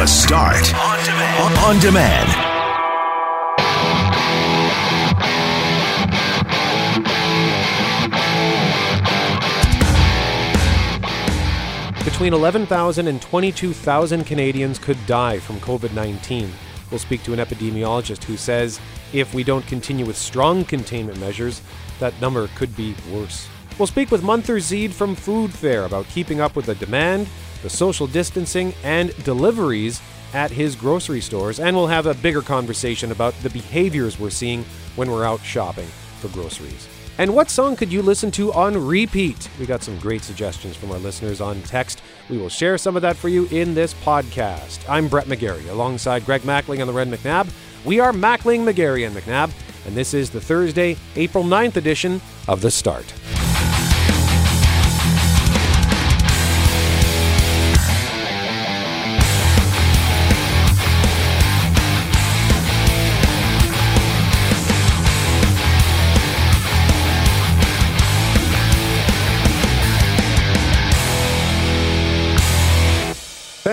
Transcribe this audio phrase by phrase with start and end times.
[0.00, 0.72] The Start.
[0.74, 1.58] On demand.
[1.58, 2.28] On demand.
[12.02, 16.50] Between 11,000 and 22,000 Canadians could die from COVID 19.
[16.90, 18.80] We'll speak to an epidemiologist who says
[19.12, 21.60] if we don't continue with strong containment measures,
[21.98, 23.46] that number could be worse.
[23.80, 27.26] We'll speak with Munther Zeid from Food Fare about keeping up with the demand,
[27.62, 30.02] the social distancing, and deliveries
[30.34, 31.58] at his grocery stores.
[31.58, 35.86] And we'll have a bigger conversation about the behaviors we're seeing when we're out shopping
[36.20, 36.90] for groceries.
[37.16, 39.48] And what song could you listen to on repeat?
[39.58, 42.02] We got some great suggestions from our listeners on text.
[42.28, 44.86] We will share some of that for you in this podcast.
[44.90, 47.50] I'm Brett Megarry alongside Greg Mackling and the Red McNabb.
[47.86, 49.50] We are Mackling, Megarry, and McNabb,
[49.86, 53.10] and this is the Thursday, April 9th edition of The Start.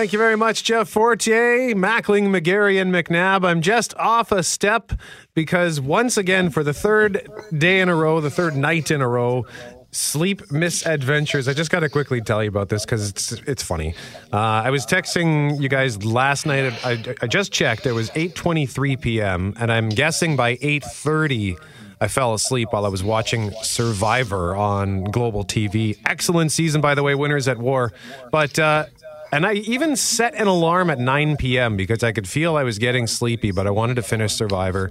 [0.08, 3.44] Thank you very much, Jeff Fortier, Mackling, Megarry, and McNabb.
[3.44, 4.92] I'm just off a step
[5.34, 7.28] because once again, for the third
[7.58, 9.44] day in a row, the third night in a row,
[9.90, 11.46] sleep misadventures.
[11.46, 13.94] I just got to quickly tell you about this because it's it's funny.
[14.32, 16.72] Uh, I was texting you guys last night.
[16.86, 17.84] I, I just checked.
[17.84, 19.52] It was 8:23 p.m.
[19.60, 21.58] and I'm guessing by 8:30.
[22.00, 25.98] I fell asleep while I was watching Survivor on Global TV.
[26.06, 27.92] Excellent season, by the way, Winners at War.
[28.30, 28.84] But uh,
[29.32, 31.76] and I even set an alarm at 9 p.m.
[31.76, 34.90] because I could feel I was getting sleepy, but I wanted to finish Survivor.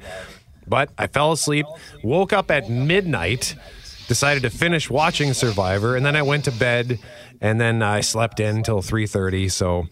[0.67, 1.66] But I fell asleep,
[2.03, 3.55] woke up at midnight,
[4.08, 6.99] decided to finish watching Survivor, and then I went to bed,
[7.39, 9.49] and then I slept in till 3:30.
[9.49, 9.88] So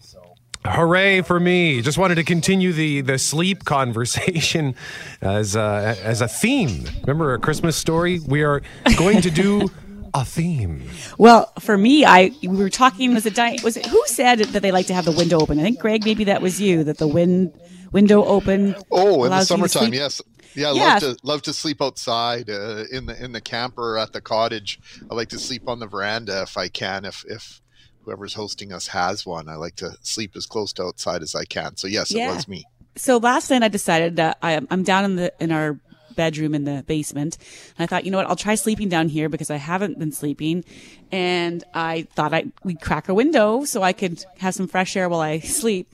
[0.66, 1.80] Hooray for me!
[1.80, 4.74] Just wanted to continue the the sleep conversation
[5.20, 6.84] as uh, as a theme.
[7.02, 8.20] Remember a Christmas story?
[8.26, 8.62] We are
[8.96, 9.70] going to do
[10.20, 10.88] a theme.
[11.18, 13.12] Well, for me, I we were talking.
[13.14, 15.58] Was it Di- was it who said that they like to have the window open?
[15.58, 16.84] I think Greg, maybe that was you.
[16.84, 17.52] That the wind
[17.92, 18.74] window open.
[18.90, 20.22] Oh, in the allows you to summertime, yes.
[20.54, 20.82] Yeah, I Yeah.
[20.94, 24.80] love to love to sleep outside uh, in the in the camper at the cottage.
[25.10, 27.04] I like to sleep on the veranda if I can.
[27.04, 27.60] If if
[28.02, 31.44] whoever's hosting us has one, I like to sleep as close to outside as I
[31.44, 31.76] can.
[31.76, 32.32] So yes, Yeah.
[32.32, 32.64] it was me.
[32.96, 35.78] So last night I decided that I, I'm down in the in our
[36.16, 37.38] bedroom in the basement.
[37.78, 40.12] And I thought, you know what, I'll try sleeping down here because I haven't been
[40.12, 40.64] sleeping.
[41.12, 45.08] And I thought I we'd crack a window so I could have some fresh air
[45.08, 45.88] while I sleep.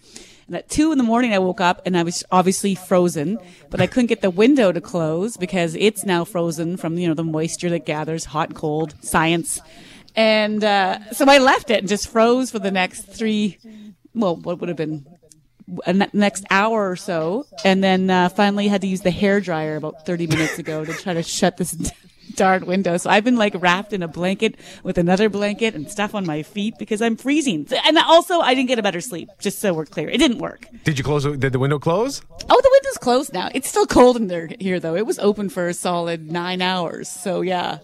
[0.47, 3.39] And at two in the morning, I woke up and I was obviously frozen,
[3.71, 7.15] but I couldn't get the window to close because it's now frozen from, you know,
[7.15, 9.61] the moisture that gathers hot cold science.
[10.15, 13.59] And, uh, so I left it and just froze for the next three,
[14.15, 15.07] well, what would have been
[15.87, 19.41] a ne- next hour or so, and then uh, finally had to use the hair
[19.41, 21.73] dryer about 30 minutes ago to try to shut this
[22.35, 22.97] darn window.
[22.97, 26.43] So I've been like wrapped in a blanket with another blanket and stuff on my
[26.43, 27.67] feet because I'm freezing.
[27.85, 29.29] And also, I didn't get a better sleep.
[29.39, 30.67] Just so we're clear, it didn't work.
[30.85, 31.25] Did you close?
[31.25, 32.23] Did the window close?
[32.49, 33.51] Oh, the window's closed now.
[33.55, 34.97] It's still cold in there here though.
[34.97, 37.09] It was open for a solid nine hours.
[37.09, 37.79] So yeah.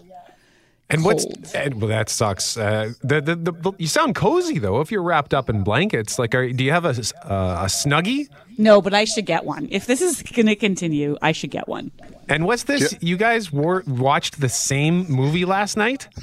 [0.91, 2.57] And what's and, well, that sucks.
[2.57, 4.81] Uh, the, the, the, the- you sound cozy though.
[4.81, 7.65] If you're wrapped up in blankets, like, are, do you have a s- uh, a
[7.65, 8.27] snuggie?
[8.57, 9.67] No, but I should get one.
[9.71, 11.91] If this is going to continue, I should get one.
[12.27, 12.95] And what's this?
[13.01, 16.07] You guys were, watched the same movie last night?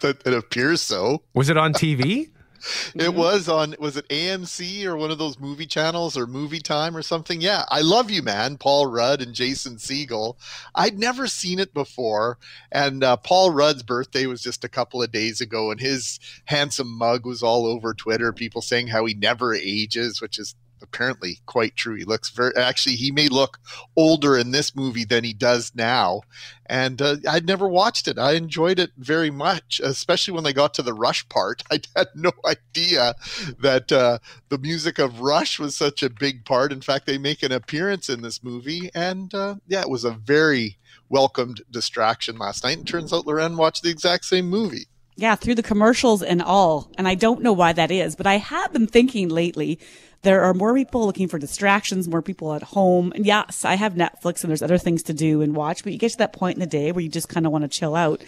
[0.00, 1.22] It, it appears so.
[1.34, 2.30] Was it on TV?
[2.94, 6.96] It was on was it AMC or one of those movie channels or Movie Time
[6.96, 7.40] or something?
[7.40, 8.56] Yeah, I love you, man.
[8.56, 10.36] Paul Rudd and Jason Segel.
[10.74, 12.38] I'd never seen it before,
[12.72, 16.90] and uh, Paul Rudd's birthday was just a couple of days ago, and his handsome
[16.90, 18.32] mug was all over Twitter.
[18.32, 20.54] People saying how he never ages, which is
[20.86, 21.94] apparently quite true.
[21.94, 23.58] He looks very actually he may look
[23.96, 26.22] older in this movie than he does now.
[26.68, 28.18] And uh, I'd never watched it.
[28.18, 31.62] I enjoyed it very much, especially when they got to the Rush part.
[31.70, 33.14] I had no idea
[33.60, 36.72] that uh, the music of Rush was such a big part.
[36.72, 40.10] In fact, they make an appearance in this movie, and uh, yeah, it was a
[40.10, 40.78] very
[41.08, 42.78] welcomed distraction last night.
[42.78, 44.86] And turns out Loren watched the exact same movie.
[45.18, 46.90] Yeah, through the commercials and all.
[46.98, 49.78] And I don't know why that is, but I have been thinking lately
[50.22, 53.12] there are more people looking for distractions, more people at home.
[53.14, 55.98] And yes, I have Netflix and there's other things to do and watch, but you
[55.98, 57.94] get to that point in the day where you just kind of want to chill
[57.94, 58.22] out.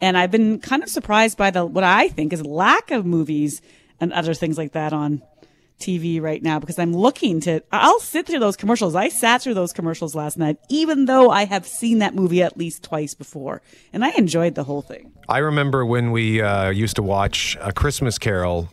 [0.00, 3.62] And I've been kind of surprised by the what I think is lack of movies
[4.00, 5.22] and other things like that on
[5.78, 8.94] TV right now because I'm looking to I'll sit through those commercials.
[8.94, 12.56] I sat through those commercials last night even though I have seen that movie at
[12.56, 13.60] least twice before
[13.92, 15.12] and I enjoyed the whole thing.
[15.28, 18.68] I remember when we uh, used to watch A Christmas Carol.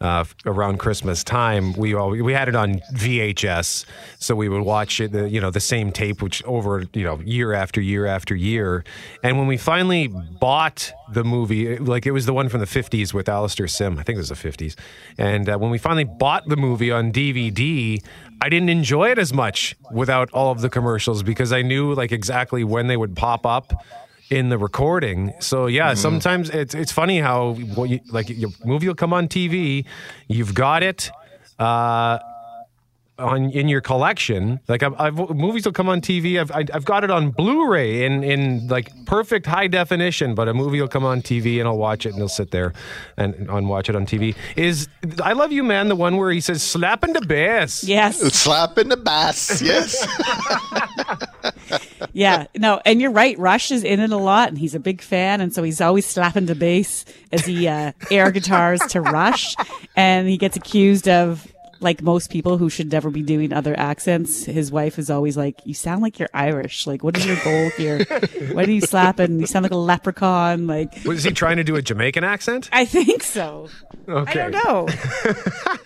[0.00, 3.86] Uh, around Christmas time, we all, we had it on VHS,
[4.18, 7.54] so we would watch it, you know, the same tape, which over you know year
[7.54, 8.84] after year after year.
[9.22, 13.14] And when we finally bought the movie, like it was the one from the '50s
[13.14, 14.74] with Alastair Sim, I think it was the '50s.
[15.16, 18.02] And uh, when we finally bought the movie on DVD,
[18.40, 22.12] I didn't enjoy it as much without all of the commercials because I knew like
[22.12, 23.72] exactly when they would pop up
[24.30, 25.32] in the recording.
[25.40, 25.96] So yeah, Mm-hmm.
[26.00, 29.84] sometimes it's it's funny how what you, like your movie will come on TV,
[30.28, 31.10] you've got it
[31.58, 32.18] uh,
[33.18, 34.60] on in your collection.
[34.68, 36.40] Like I've, I've movies will come on TV.
[36.40, 40.34] I've I- I've got it on Blu-ray in in like perfect high definition.
[40.34, 42.72] But a movie will come on TV and I'll watch it and it'll sit there
[43.16, 44.34] and, and watch it on TV.
[44.56, 44.88] Is
[45.22, 47.84] I Love You Man the one where he says slapping the bass?
[47.84, 48.18] Yes.
[48.34, 49.62] Slap in the bass.
[49.62, 50.04] Yes.
[52.12, 53.36] Yeah, no, and you're right.
[53.38, 56.06] Rush is in it a lot, and he's a big fan, and so he's always
[56.06, 59.56] slapping the bass as he uh, air guitars to Rush,
[59.96, 61.50] and he gets accused of.
[61.84, 65.60] Like most people who should never be doing other accents, his wife is always like,
[65.66, 66.86] "You sound like you're Irish.
[66.86, 68.04] Like, what is your goal here?
[68.52, 70.66] Why do you slap and You sound like a leprechaun.
[70.66, 72.70] Like, Was he trying to do a Jamaican accent?
[72.72, 73.68] I think so.
[74.08, 74.40] Okay.
[74.40, 74.88] I don't know.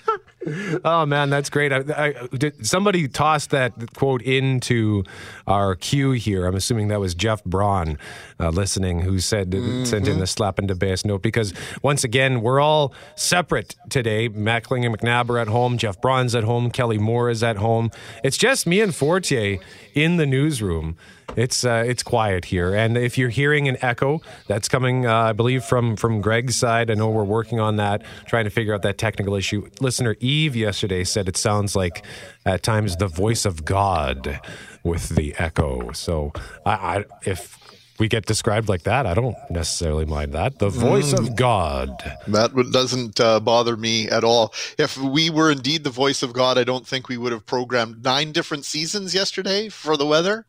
[0.85, 1.73] Oh man, that's great.
[1.73, 5.05] I, I, did, somebody tossed that quote into
[5.47, 6.47] our queue here.
[6.47, 7.99] I'm assuming that was Jeff Braun
[8.41, 9.53] uh, listening, who said
[9.87, 11.53] sent in the slap into bass note because
[11.83, 14.29] once again we're all separate today.
[14.29, 15.79] Mackling and McNabb are at home.
[15.79, 16.71] Jeff Braun's at home.
[16.71, 17.91] Kelly Moore is at home.
[18.23, 19.59] It's just me and Fortier
[19.95, 20.97] in the newsroom.
[21.37, 25.33] It's uh, it's quiet here, and if you're hearing an echo, that's coming, uh, I
[25.33, 26.91] believe, from from Greg's side.
[26.91, 29.69] I know we're working on that, trying to figure out that technical issue.
[29.81, 32.05] Listener Eve yesterday said it sounds like
[32.45, 34.41] at times the voice of God
[34.83, 35.93] with the echo.
[35.93, 36.33] So
[36.65, 37.59] I, I if
[37.99, 40.59] we get described like that, I don't necessarily mind that.
[40.59, 41.91] The voice of God.
[42.29, 44.55] That doesn't uh, bother me at all.
[44.79, 48.05] If we were indeed the voice of God, I don't think we would have programmed
[48.05, 50.47] nine different seasons yesterday for the weather.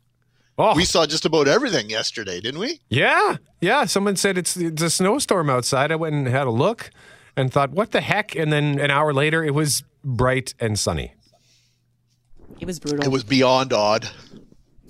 [0.62, 2.82] Oh, We saw just about everything yesterday, didn't we?
[2.90, 3.86] Yeah, yeah.
[3.86, 5.90] Someone said it's it's a snowstorm outside.
[5.90, 6.92] I went and had a look
[7.38, 8.36] and thought, what the heck?
[8.36, 11.14] And then an hour later, it was bright and sunny.
[12.60, 13.06] It was brutal.
[13.06, 14.10] It was beyond odd.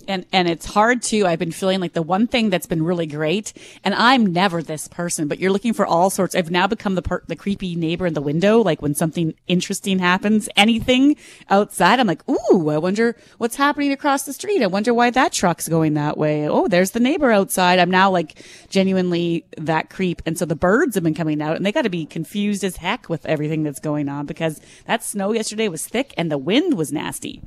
[0.08, 1.26] And and it's hard too.
[1.26, 3.54] I've been feeling like the one thing that's been really great,
[3.84, 6.36] and I'm never this person, but you're looking for all sorts.
[6.36, 8.62] I've now become the the creepy neighbor in the window.
[8.62, 11.16] Like when something interesting happens, anything
[11.50, 14.62] outside, I'm like, ooh, I wonder what's happening across the street.
[14.62, 16.48] I wonder why that truck's going that way.
[16.48, 17.80] Oh, there's the neighbor outside.
[17.80, 21.66] I'm now like genuinely that creep, and so the birds have been coming out, and
[21.66, 25.34] they got to be confused as heck with everything that's going on because that snow
[25.34, 27.42] yesterday was thick and the wind was nasty.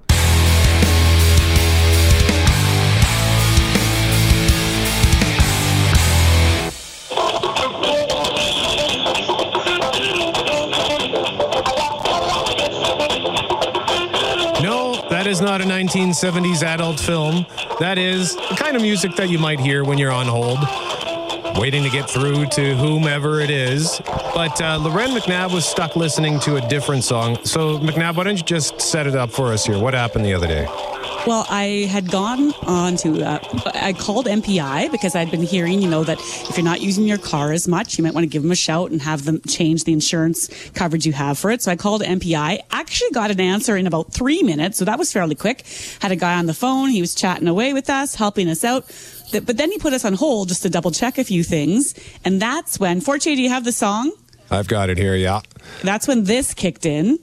[15.33, 17.47] Is not a 1970s adult film.
[17.81, 20.59] That is the kind of music that you might hear when you're on hold,
[21.59, 23.99] waiting to get through to whomever it is.
[24.35, 27.43] But uh, Loren McNabb was stuck listening to a different song.
[27.47, 29.79] So, McNabb, why don't you just set it up for us here?
[29.79, 30.67] What happened the other day?
[31.25, 33.39] Well, I had gone on to, uh,
[33.75, 37.19] I called MPI because I'd been hearing, you know, that if you're not using your
[37.19, 39.85] car as much, you might want to give them a shout and have them change
[39.85, 41.63] the insurance coverage you have for it.
[41.63, 44.79] So I called MPI, actually got an answer in about three minutes.
[44.79, 45.65] So that was fairly quick.
[46.01, 46.89] Had a guy on the phone.
[46.89, 48.85] He was chatting away with us, helping us out.
[49.31, 51.95] But then he put us on hold just to double check a few things.
[52.25, 54.11] And that's when, Forte, do you have the song?
[54.51, 55.43] I've got it here, yeah.
[55.85, 57.21] That's when this kicked in.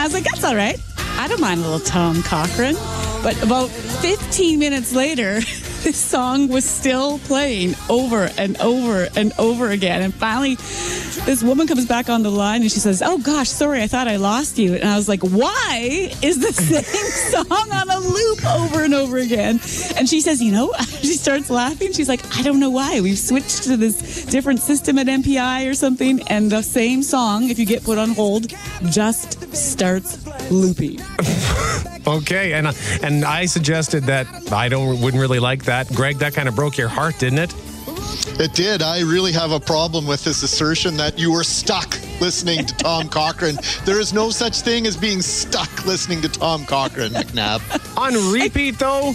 [0.00, 0.80] I was like, that's all right.
[1.18, 2.74] I don't mind a little Tom Cochrane.
[3.22, 5.40] But about 15 minutes later,
[5.82, 10.02] this song was still playing over and over and over again.
[10.02, 10.56] And finally,
[11.24, 14.06] this woman comes back on the line and she says, Oh gosh, sorry, I thought
[14.06, 14.74] I lost you.
[14.74, 16.52] And I was like, Why is the
[17.32, 19.60] same song on a loop over and over again?
[19.96, 21.92] And she says, You know, she starts laughing.
[21.92, 23.00] She's like, I don't know why.
[23.00, 26.20] We've switched to this different system at MPI or something.
[26.28, 28.48] And the same song, if you get put on hold,
[28.90, 30.18] just starts
[30.50, 31.00] looping.
[32.06, 32.68] Okay, and
[33.02, 35.69] and I suggested that I don't wouldn't really like that.
[35.94, 37.54] Greg, that kind of broke your heart, didn't it?
[38.40, 38.82] It did.
[38.82, 43.08] I really have a problem with this assertion that you were stuck listening to Tom
[43.16, 43.56] Cochrane.
[43.84, 47.60] There is no such thing as being stuck listening to Tom Cochrane, McNabb.
[47.96, 49.12] On repeat though.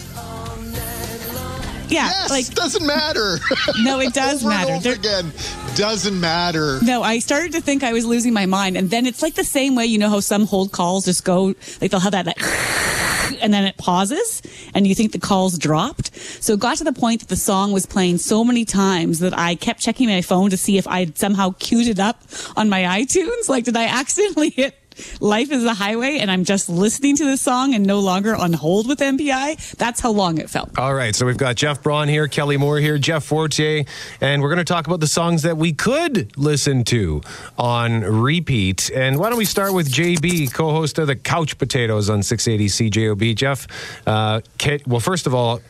[1.88, 3.38] Yeah, Yes, like doesn't matter.
[3.84, 4.74] no, it does Over and matter.
[4.74, 5.32] over There- again,
[5.75, 6.79] doesn't matter.
[6.82, 9.44] No, I started to think I was losing my mind, and then it's like the
[9.44, 9.86] same way.
[9.86, 12.38] You know how some hold calls just go like they'll have that like
[13.41, 14.41] and then it pauses
[14.74, 16.15] and you think the call's dropped.
[16.15, 19.38] So it got to the point that the song was playing so many times that
[19.38, 22.22] I kept checking my phone to see if I'd somehow queued it up
[22.55, 23.50] on my iTunes.
[23.50, 24.75] Like, did I accidentally hit
[25.20, 28.54] Life is a Highway and I'm just listening to the song and no longer on
[28.54, 29.75] hold with MPI?
[29.78, 30.78] That's how long it felt.
[30.78, 33.86] All right, so we've got Jeff Braun here, Kelly Moore here, Jeff Fortier,
[34.22, 37.22] and we're going to talk about the songs that we could listen to
[37.58, 38.90] on repeat.
[38.94, 43.36] And why don't we start with JB, co-host of the Couch Potatoes on 680 CJOB.
[43.36, 43.68] Jeff,
[44.08, 44.42] uh,
[44.86, 45.62] well, first of all,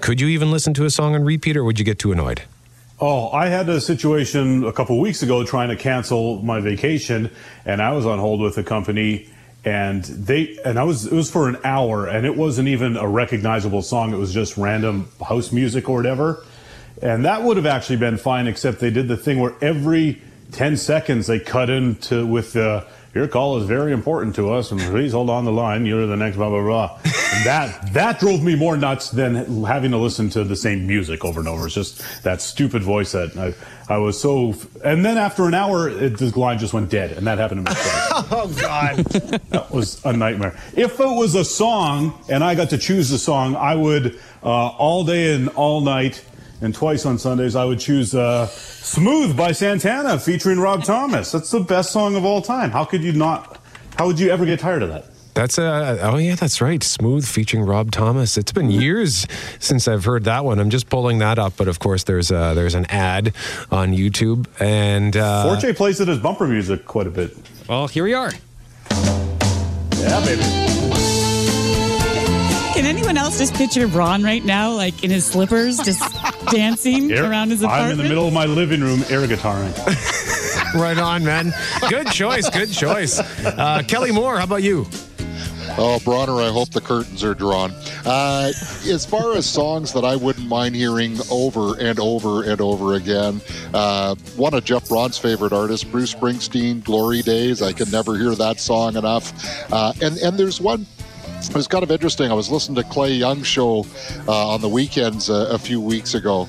[0.00, 2.42] could you even listen to a song on repeat, or would you get too annoyed?
[3.06, 7.30] Oh, I had a situation a couple weeks ago trying to cancel my vacation,
[7.66, 9.28] and I was on hold with a company,
[9.62, 13.06] and they and I was it was for an hour, and it wasn't even a
[13.06, 14.14] recognizable song.
[14.14, 16.46] It was just random house music or whatever,
[17.02, 20.78] and that would have actually been fine, except they did the thing where every ten
[20.78, 25.12] seconds they cut into with the your call is very important to us, and please
[25.12, 25.86] hold on the line.
[25.86, 26.98] You're the next blah blah blah.
[27.04, 31.24] And that that drove me more nuts than having to listen to the same music
[31.24, 31.66] over and over.
[31.66, 34.54] It's just that stupid voice that I, I was so.
[34.84, 37.72] And then after an hour, it, the line just went dead, and that happened to
[37.72, 37.80] me.
[38.36, 38.96] Oh, God.
[39.50, 40.56] that was a nightmare.
[40.74, 44.48] If it was a song and I got to choose the song, I would uh,
[44.48, 46.24] all day and all night.
[46.60, 51.32] And twice on Sundays, I would choose uh, "Smooth" by Santana featuring Rob Thomas.
[51.32, 52.70] That's the best song of all time.
[52.70, 53.58] How could you not?
[53.98, 55.06] How would you ever get tired of that?
[55.34, 56.80] That's uh oh yeah, that's right.
[56.82, 58.38] Smooth featuring Rob Thomas.
[58.38, 59.26] It's been years
[59.58, 60.60] since I've heard that one.
[60.60, 63.34] I'm just pulling that up, but of course there's uh there's an ad
[63.72, 67.36] on YouTube and uh Forte plays it as bumper music quite a bit.
[67.68, 68.30] Well, here we are.
[68.92, 70.73] Yeah, baby.
[72.74, 76.02] Can anyone else just picture Ron right now, like in his slippers, just
[76.50, 77.84] dancing Air- around his apartment?
[77.84, 79.72] I'm in the middle of my living room air guitaring.
[80.74, 81.52] right on, man.
[81.88, 83.20] Good choice, good choice.
[83.44, 84.86] Uh Kelly Moore, how about you?
[85.76, 87.72] Oh, Bronner, I hope the curtains are drawn.
[88.04, 88.52] Uh,
[88.86, 93.40] as far as songs that I wouldn't mind hearing over and over and over again,
[93.72, 97.60] uh, one of Jeff Braun's favorite artists, Bruce Springsteen, Glory Days.
[97.60, 99.32] I can never hear that song enough.
[99.72, 100.86] Uh, and, and there's one
[101.48, 102.30] it was kind of interesting.
[102.30, 103.86] I was listening to Clay Young's show
[104.26, 106.48] uh, on the weekends uh, a few weeks ago,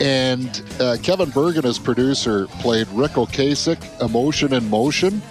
[0.00, 5.22] and uh, Kevin Bergen, as producer, played Ric Ocasek, "Emotion in Motion."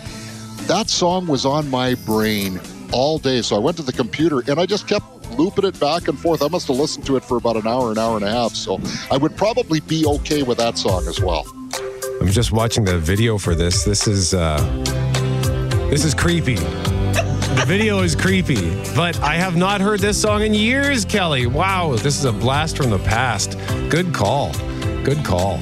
[0.67, 2.59] That song was on my brain
[2.91, 6.07] all day, so I went to the computer and I just kept looping it back
[6.07, 6.41] and forth.
[6.41, 8.53] I must have listened to it for about an hour, an hour and a half.
[8.53, 11.45] So I would probably be okay with that song as well.
[12.21, 13.83] I'm just watching the video for this.
[13.83, 14.59] This is uh
[15.89, 16.57] this is creepy.
[17.55, 21.47] The video is creepy, but I have not heard this song in years, Kelly.
[21.47, 23.57] Wow, this is a blast from the past.
[23.89, 24.53] Good call.
[25.03, 25.57] Good call.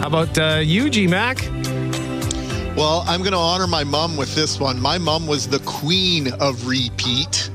[0.00, 1.38] How about uh, you, G Mac?
[2.76, 4.80] Well, I'm going to honor my mom with this one.
[4.80, 7.50] My mom was the queen of repeat.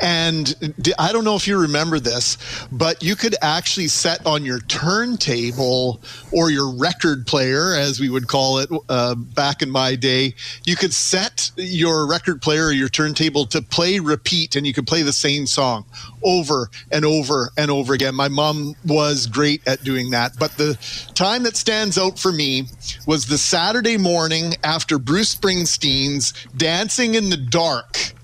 [0.00, 2.36] And I don't know if you remember this,
[2.72, 6.00] but you could actually set on your turntable
[6.32, 10.76] or your record player, as we would call it uh, back in my day, you
[10.76, 15.02] could set your record player or your turntable to play repeat and you could play
[15.02, 15.84] the same song
[16.22, 18.14] over and over and over again.
[18.14, 20.32] My mom was great at doing that.
[20.38, 20.78] But the
[21.14, 22.64] time that stands out for me
[23.06, 28.14] was the Saturday morning after Bruce Springsteen's Dancing in the Dark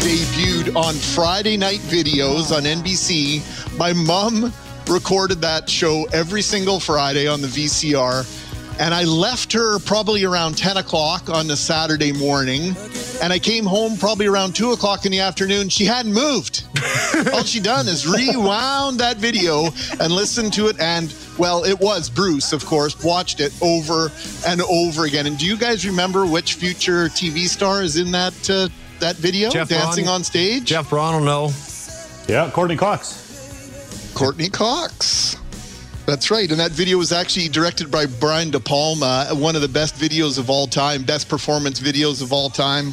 [0.00, 3.42] debuted on Friday night videos on NBC.
[3.76, 4.52] My mom
[4.88, 8.26] recorded that show every single Friday on the VCR.
[8.80, 12.76] And I left her probably around 10 o'clock on the Saturday morning.
[13.20, 15.68] And I came home probably around 2 o'clock in the afternoon.
[15.68, 16.64] She hadn't moved.
[17.32, 19.64] All she done is rewound that video
[19.98, 20.78] and listened to it.
[20.78, 24.12] And, well, it was Bruce, of course, watched it over
[24.46, 25.26] and over again.
[25.26, 28.68] And do you guys remember which future TV star is in that, uh,
[29.00, 29.50] that video?
[29.50, 30.16] Jeff Dancing Braun.
[30.16, 30.64] on stage?
[30.64, 31.50] Jeff Braun will know.
[32.26, 34.12] Yeah, Courteney Cox.
[34.14, 35.36] Courteney Cox.
[36.06, 36.50] That's right.
[36.50, 40.38] And that video was actually directed by Brian De Palma, one of the best videos
[40.38, 42.92] of all time, best performance videos of all time.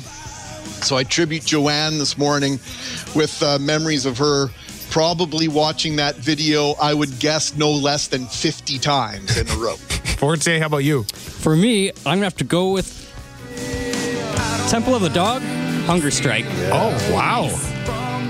[0.84, 2.60] So I tribute Joanne this morning
[3.16, 4.50] with uh, memories of her
[4.90, 9.76] probably watching that video, I would guess no less than 50 times in a row.
[10.18, 11.04] Forte, how about you?
[11.04, 13.02] For me, I'm gonna have to go with
[14.70, 15.42] Temple of the Dog,
[15.86, 16.46] Hunger Strike.
[16.72, 17.50] Oh, wow.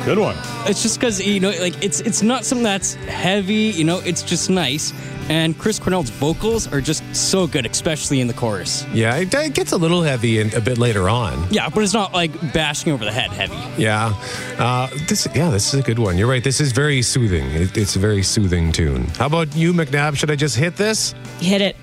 [0.05, 0.35] Good one.
[0.67, 3.71] It's just because you know, like it's it's not something that's heavy.
[3.73, 4.93] You know, it's just nice.
[5.29, 8.85] And Chris Cornell's vocals are just so good, especially in the chorus.
[8.93, 11.47] Yeah, it, it gets a little heavy in, a bit later on.
[11.49, 13.81] Yeah, but it's not like bashing over the head heavy.
[13.81, 14.13] Yeah,
[14.59, 16.17] uh, this yeah, this is a good one.
[16.17, 16.43] You're right.
[16.43, 17.49] This is very soothing.
[17.51, 19.05] It, it's a very soothing tune.
[19.17, 20.17] How about you, McNabb?
[20.17, 21.15] Should I just hit this?
[21.39, 21.75] Hit it.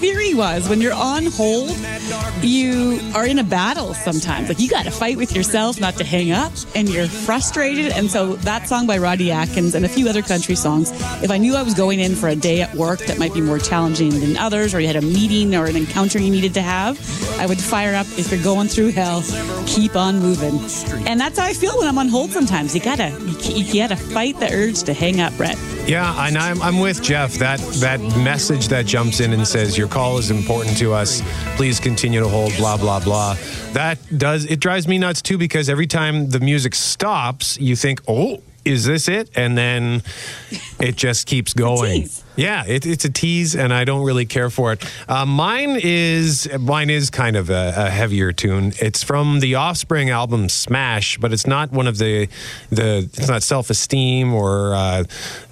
[0.00, 1.76] Theory was when you're on hold,
[2.40, 4.48] you are in a battle sometimes.
[4.48, 7.92] Like you got to fight with yourself not to hang up, and you're frustrated.
[7.92, 10.92] And so that song by Rodney Atkins and a few other country songs.
[11.22, 13.40] If I knew I was going in for a day at work that might be
[13.40, 16.62] more challenging than others, or you had a meeting or an encounter you needed to
[16.62, 16.98] have,
[17.40, 18.06] I would fire up.
[18.16, 19.24] If you're going through hell,
[19.66, 20.60] keep on moving.
[21.08, 22.30] And that's how I feel when I'm on hold.
[22.30, 23.10] Sometimes you gotta
[23.42, 25.58] you, you gotta fight the urge to hang up, Brett.
[25.88, 27.34] Yeah, and I'm, I'm with Jeff.
[27.38, 31.22] That that message that jumps in and says your call is important to us.
[31.56, 32.54] Please continue to hold.
[32.56, 33.36] Blah blah blah.
[33.72, 38.00] That does it drives me nuts too because every time the music stops, you think,
[38.08, 39.30] oh, is this it?
[39.36, 40.02] And then
[40.80, 42.02] it just keeps going.
[42.02, 42.24] tease.
[42.38, 44.84] Yeah, it, it's a tease, and I don't really care for it.
[45.08, 48.72] Uh, mine is mine is kind of a, a heavier tune.
[48.80, 52.28] It's from the Offspring album Smash, but it's not one of the
[52.70, 52.98] the.
[53.12, 55.02] It's not Self Esteem or uh,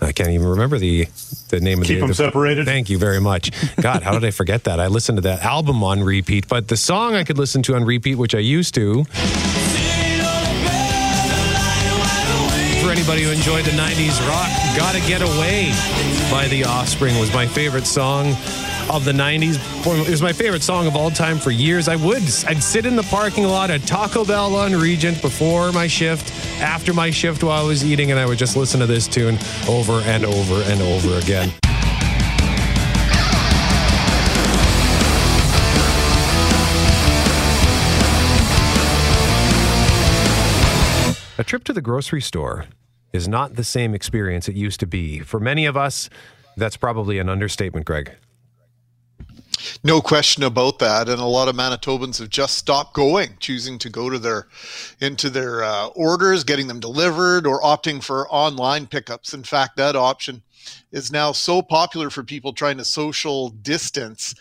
[0.01, 1.07] I can't even remember the
[1.49, 2.03] the name of Keep the.
[2.03, 2.67] 'em the- separated.
[2.67, 3.51] Thank you very much.
[3.83, 4.79] God, how did I forget that?
[4.79, 7.85] I listened to that album on repeat, but the song I could listen to on
[7.85, 9.05] repeat, which I used to.
[13.09, 15.71] Anybody who enjoyed the 90s rock, Gotta Get Away
[16.29, 18.31] by The Offspring was my favorite song
[18.91, 19.61] of the 90s.
[20.05, 21.87] It was my favorite song of all time for years.
[21.87, 22.23] I would.
[22.49, 26.93] I'd sit in the parking lot at Taco Bell on Regent before my shift, after
[26.93, 30.01] my shift while I was eating, and I would just listen to this tune over
[30.01, 31.53] and over and over again.
[41.39, 42.65] A trip to the grocery store
[43.17, 45.19] is not the same experience it used to be.
[45.19, 46.09] For many of us,
[46.57, 48.13] that's probably an understatement, Greg.
[49.83, 53.89] No question about that, and a lot of Manitobans have just stopped going, choosing to
[53.89, 54.49] go to their
[55.01, 59.35] into their uh, orders, getting them delivered, or opting for online pickups.
[59.35, 60.43] In fact, that option
[60.93, 64.35] is now so popular for people trying to social distance.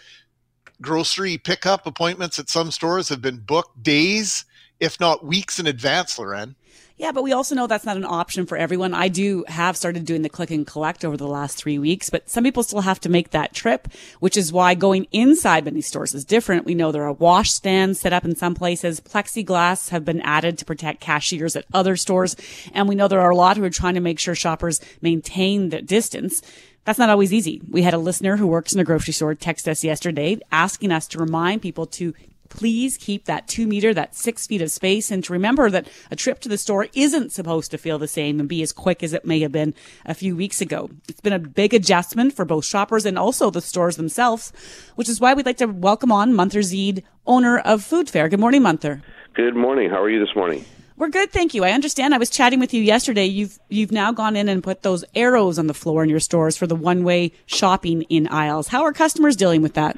[0.81, 4.45] Grocery pickup appointments at some stores have been booked days,
[4.79, 6.19] if not weeks in advance.
[6.19, 6.55] Loren.
[6.97, 8.93] Yeah, but we also know that's not an option for everyone.
[8.93, 12.29] I do have started doing the click and collect over the last three weeks, but
[12.29, 13.89] some people still have to make that trip,
[14.21, 16.65] which is why going inside many stores is different.
[16.65, 19.01] We know there are wash stands set up in some places.
[19.01, 22.37] Plexiglass have been added to protect cashiers at other stores.
[22.73, 25.69] And we know there are a lot who are trying to make sure shoppers maintain
[25.69, 26.41] the distance.
[26.85, 27.61] That's not always easy.
[27.69, 31.07] We had a listener who works in a grocery store text us yesterday asking us
[31.07, 32.13] to remind people to
[32.55, 36.15] please keep that two meter, that six feet of space, and to remember that a
[36.15, 39.13] trip to the store isn't supposed to feel the same and be as quick as
[39.13, 39.73] it may have been
[40.05, 40.89] a few weeks ago.
[41.07, 44.53] It's been a big adjustment for both shoppers and also the stores themselves,
[44.95, 48.29] which is why we'd like to welcome on Munther Zeid, owner of Food Fare.
[48.29, 49.01] Good morning, Munther.
[49.33, 49.89] Good morning.
[49.89, 50.63] How are you this morning?
[50.97, 51.65] We're good, thank you.
[51.65, 52.15] I understand.
[52.15, 53.25] I was chatting with you yesterday.
[53.25, 56.55] You've you've now gone in and put those arrows on the floor in your stores
[56.55, 58.69] for the one-way shopping in aisles.
[58.69, 59.97] How are customers dealing with that?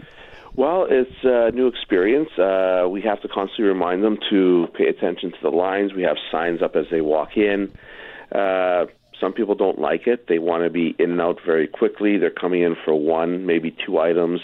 [0.58, 2.30] Well, it's a new experience.
[2.36, 5.94] Uh, we have to constantly remind them to pay attention to the lines.
[5.94, 7.72] We have signs up as they walk in.
[8.32, 8.88] Uh,
[9.22, 10.26] some people don't like it.
[10.28, 12.18] They want to be in and out very quickly.
[12.18, 14.42] They're coming in for one, maybe two items,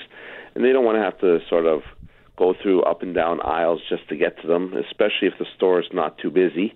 [0.53, 1.81] and they don't want to have to sort of
[2.37, 5.79] go through up and down aisles just to get to them, especially if the store
[5.79, 6.75] is not too busy.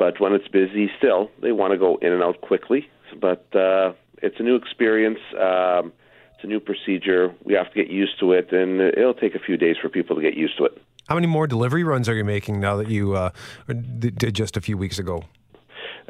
[0.00, 2.88] But when it's busy, still, they want to go in and out quickly.
[3.20, 5.20] But uh, it's a new experience.
[5.40, 5.92] Um,
[6.38, 7.34] it's a new procedure.
[7.42, 10.14] We have to get used to it, and it'll take a few days for people
[10.14, 10.80] to get used to it.
[11.08, 13.30] How many more delivery runs are you making now that you uh,
[13.66, 15.24] did just a few weeks ago?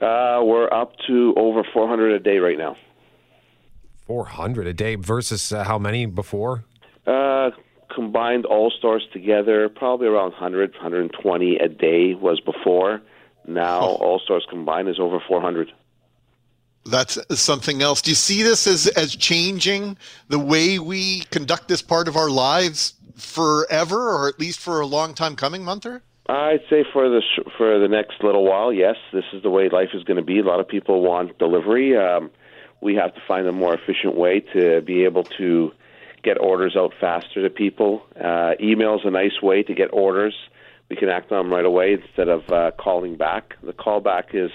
[0.03, 2.77] Uh, we're up to over 400 a day right now.
[4.07, 6.65] 400 a day versus uh, how many before?
[7.07, 7.51] Uh,
[7.95, 13.01] combined all stores together, probably around 100, 120 a day was before.
[13.47, 15.73] Now all stores combined is over 400.
[16.91, 18.03] That's something else.
[18.03, 19.97] Do you see this as as changing
[20.29, 24.87] the way we conduct this part of our lives forever, or at least for a
[24.87, 26.01] long time coming, Munther?
[26.29, 29.69] I'd say for the sh- for the next little while, yes, this is the way
[29.69, 30.39] life is going to be.
[30.41, 31.97] A lot of people want delivery.
[31.97, 32.31] Um,
[32.81, 35.73] we have to find a more efficient way to be able to
[36.23, 38.03] get orders out faster to people.
[38.23, 40.35] Uh, email's a nice way to get orders.
[40.91, 43.55] We can act on them right away instead of uh, calling back.
[43.63, 44.51] The callback is,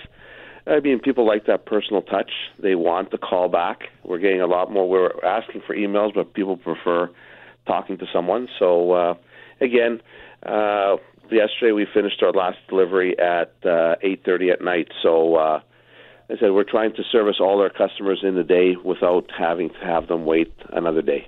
[0.66, 2.32] I mean, people like that personal touch.
[2.62, 3.90] They want the call back.
[4.04, 4.88] We're getting a lot more.
[4.88, 7.10] We're asking for emails, but people prefer
[7.68, 8.48] talking to someone.
[8.60, 9.14] So uh,
[9.60, 10.02] again,
[10.46, 10.98] uh,
[11.30, 14.88] yesterday we finished our last delivery at uh, 8:30 at night.
[15.02, 15.60] So uh,
[16.30, 19.80] I said we're trying to service all our customers in the day without having to
[19.80, 21.28] have them wait another day.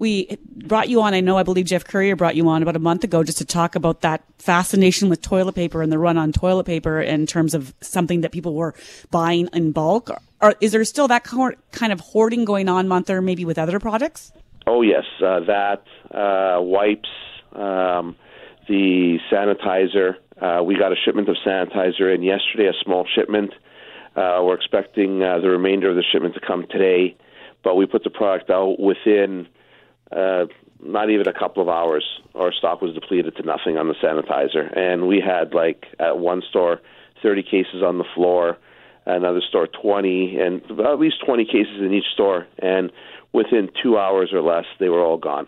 [0.00, 1.12] We brought you on.
[1.12, 3.44] I know, I believe Jeff Fortier brought you on about a month ago just to
[3.44, 7.52] talk about that fascination with toilet paper and the run on toilet paper in terms
[7.52, 8.74] of something that people were
[9.10, 10.10] buying in bulk.
[10.40, 14.32] Or is there still that kind of hoarding going on, Munther, maybe with other products?
[14.66, 17.10] Oh yes, uh, that uh, wipes,
[17.52, 18.16] um,
[18.68, 20.14] the sanitizer.
[20.40, 23.52] Uh, we got a shipment of sanitizer in yesterday, a small shipment.
[24.16, 27.14] Uh, we're expecting uh, the remainder of the shipment to come today,
[27.62, 29.46] but we put the product out within
[30.12, 30.46] uh,
[30.82, 32.04] not even a couple of hours.
[32.34, 36.42] Our stock was depleted to nothing on the sanitizer, and we had like at one
[36.48, 36.80] store
[37.22, 38.56] 30 cases on the floor,
[39.06, 42.90] another store 20, and at least 20 cases in each store, and
[43.32, 45.46] within two hours or less, they were all gone.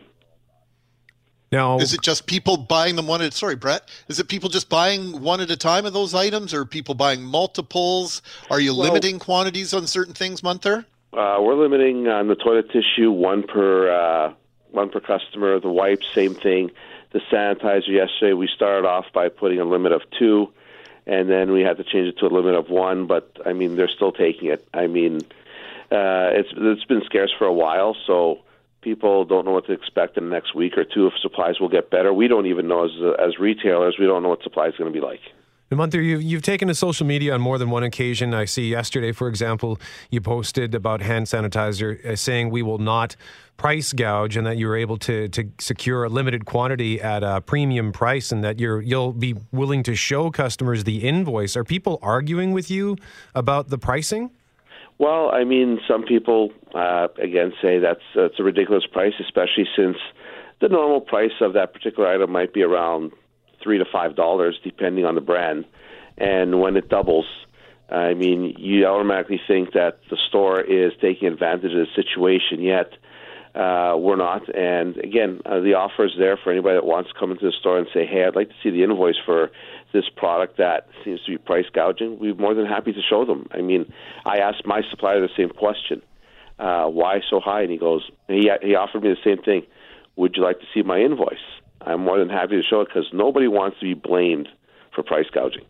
[1.50, 3.86] Now, Is it just people buying them one at sorry, Brett?
[4.08, 7.22] Is it people just buying one at a time of those items or people buying
[7.22, 8.22] multiples?
[8.50, 10.86] Are you Well- limiting quantities on certain things, Munther?
[11.12, 14.32] Uh, we're limiting on the toilet tissue one per uh,
[14.72, 15.58] one per customer.
[15.60, 16.70] The wipes, same thing.
[17.12, 20.52] The sanitizer yesterday, we started off by putting a limit of two,
[21.06, 23.06] and then we had to change it to a limit of one.
[23.06, 24.66] But I mean, they're still taking it.
[24.72, 25.16] I mean,
[25.90, 28.38] uh, it's it's been scarce for a while, so
[28.80, 31.68] people don't know what to expect in the next week or two if supplies will
[31.68, 32.12] get better.
[32.12, 34.98] We don't even know as as retailers, we don't know what supply is going to
[34.98, 35.20] be like.
[35.76, 38.34] Munther, you've, you've taken to social media on more than one occasion.
[38.34, 39.78] I see yesterday, for example,
[40.10, 43.16] you posted about hand sanitizer uh, saying we will not
[43.56, 47.40] price gouge and that you were able to, to secure a limited quantity at a
[47.40, 51.56] premium price and that you're, you'll be willing to show customers the invoice.
[51.56, 52.96] Are people arguing with you
[53.34, 54.30] about the pricing?
[54.98, 59.96] Well, I mean, some people uh, again say that's that's a ridiculous price, especially since
[60.60, 63.12] the normal price of that particular item might be around
[63.62, 65.64] three to five dollars, depending on the brand.
[66.18, 67.26] And when it doubles,
[67.88, 72.60] I mean, you automatically think that the store is taking advantage of the situation.
[72.60, 72.92] Yet
[73.54, 74.42] uh, we're not.
[74.54, 77.52] And again, uh, the offer is there for anybody that wants to come into the
[77.60, 79.50] store and say, "Hey, I'd like to see the invoice for
[79.92, 83.46] this product that seems to be price gouging." We're more than happy to show them.
[83.52, 83.92] I mean,
[84.24, 86.00] I asked my supplier the same question,
[86.58, 89.66] uh, "Why so high?" And he goes, he he offered me the same thing.
[90.16, 91.36] Would you like to see my invoice?
[91.86, 94.48] I'm more than happy to show it because nobody wants to be blamed
[94.94, 95.64] for price gouging.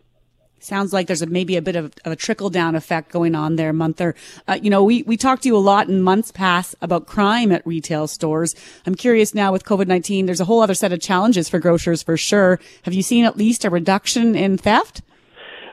[0.59, 3.57] Sounds like there's a, maybe a bit of, of a trickle down effect going on
[3.57, 4.13] there, Munther.
[4.47, 7.51] Uh, you know, we, we talked to you a lot in months past about crime
[7.51, 8.55] at retail stores.
[8.85, 12.15] I'm curious now with COVID-19, there's a whole other set of challenges for grocers for
[12.15, 12.61] sure.
[12.83, 15.01] Have you seen at least a reduction in theft?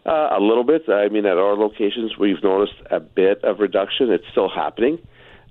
[0.04, 0.88] Uh, a little bit.
[0.88, 4.10] I mean, at our locations, we've noticed a bit of reduction.
[4.10, 4.98] It's still happening.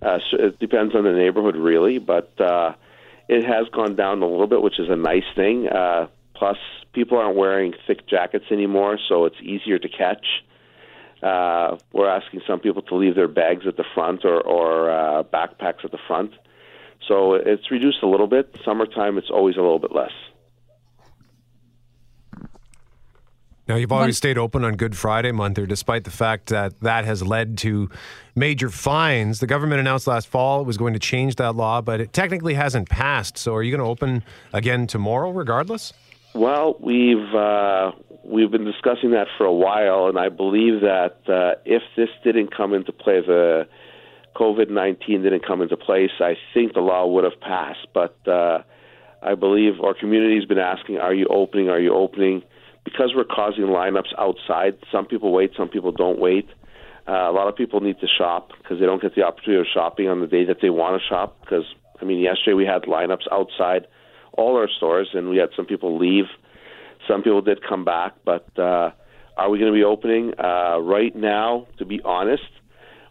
[0.01, 2.73] Uh, so it depends on the neighborhood, really, but uh,
[3.29, 5.67] it has gone down a little bit, which is a nice thing.
[5.67, 6.57] Uh, plus,
[6.93, 10.25] people aren't wearing thick jackets anymore, so it's easier to catch.
[11.21, 15.23] Uh, we're asking some people to leave their bags at the front or, or uh,
[15.23, 16.31] backpacks at the front.
[17.07, 18.55] So it's reduced a little bit.
[18.65, 20.11] Summertime, it's always a little bit less.
[23.69, 27.21] Now, you've always stayed open on Good Friday, Munther, despite the fact that that has
[27.21, 27.87] led to
[28.35, 29.41] major fines.
[29.41, 32.55] The government announced last fall it was going to change that law, but it technically
[32.55, 33.37] hasn't passed.
[33.37, 35.93] So, are you going to open again tomorrow, regardless?
[36.33, 37.91] Well, we've uh,
[38.23, 42.55] we've been discussing that for a while, and I believe that uh, if this didn't
[42.55, 43.67] come into play, the
[44.35, 47.85] COVID nineteen didn't come into place, I think the law would have passed.
[47.93, 48.63] But uh,
[49.21, 51.69] I believe our community's been asking, "Are you opening?
[51.69, 52.41] Are you opening?"
[52.85, 54.77] Because we're causing lineups outside.
[54.91, 56.49] Some people wait, some people don't wait.
[57.07, 59.67] Uh, a lot of people need to shop because they don't get the opportunity of
[59.73, 61.37] shopping on the day that they want to shop.
[61.41, 61.65] Because
[62.01, 63.87] I mean, yesterday we had lineups outside
[64.33, 66.25] all our stores, and we had some people leave.
[67.07, 68.91] Some people did come back, but uh,
[69.37, 71.67] are we going to be opening uh, right now?
[71.79, 72.43] To be honest,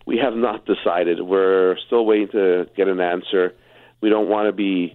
[0.06, 1.20] we have not decided.
[1.20, 3.54] We're still waiting to get an answer.
[4.00, 4.94] We don't want to be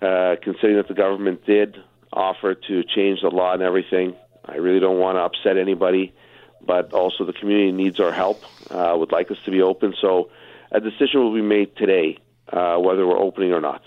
[0.00, 1.76] uh, considering that the government did
[2.12, 4.14] offer to change the law and everything.
[4.44, 6.14] I really don't want to upset anybody,
[6.64, 8.42] but also the community needs our help.
[8.70, 10.30] Uh, would like us to be open, so
[10.70, 12.18] a decision will be made today
[12.52, 13.82] uh, whether we're opening or not.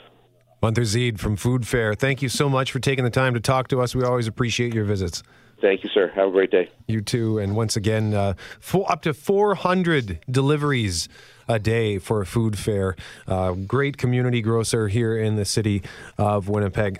[0.62, 3.67] Munther Zeid from Food Fare, thank you so much for taking the time to talk
[3.69, 3.95] to us.
[3.95, 5.23] We always appreciate your visits.
[5.60, 6.12] Thank you, sir.
[6.15, 6.69] Have a great day.
[6.88, 7.38] You too.
[7.38, 11.07] And once again, uh, for up to 400 deliveries
[11.47, 12.95] a day for a Food Fare.
[13.27, 15.84] Uh, great community grocer here in the city
[16.17, 16.99] of Winnipeg.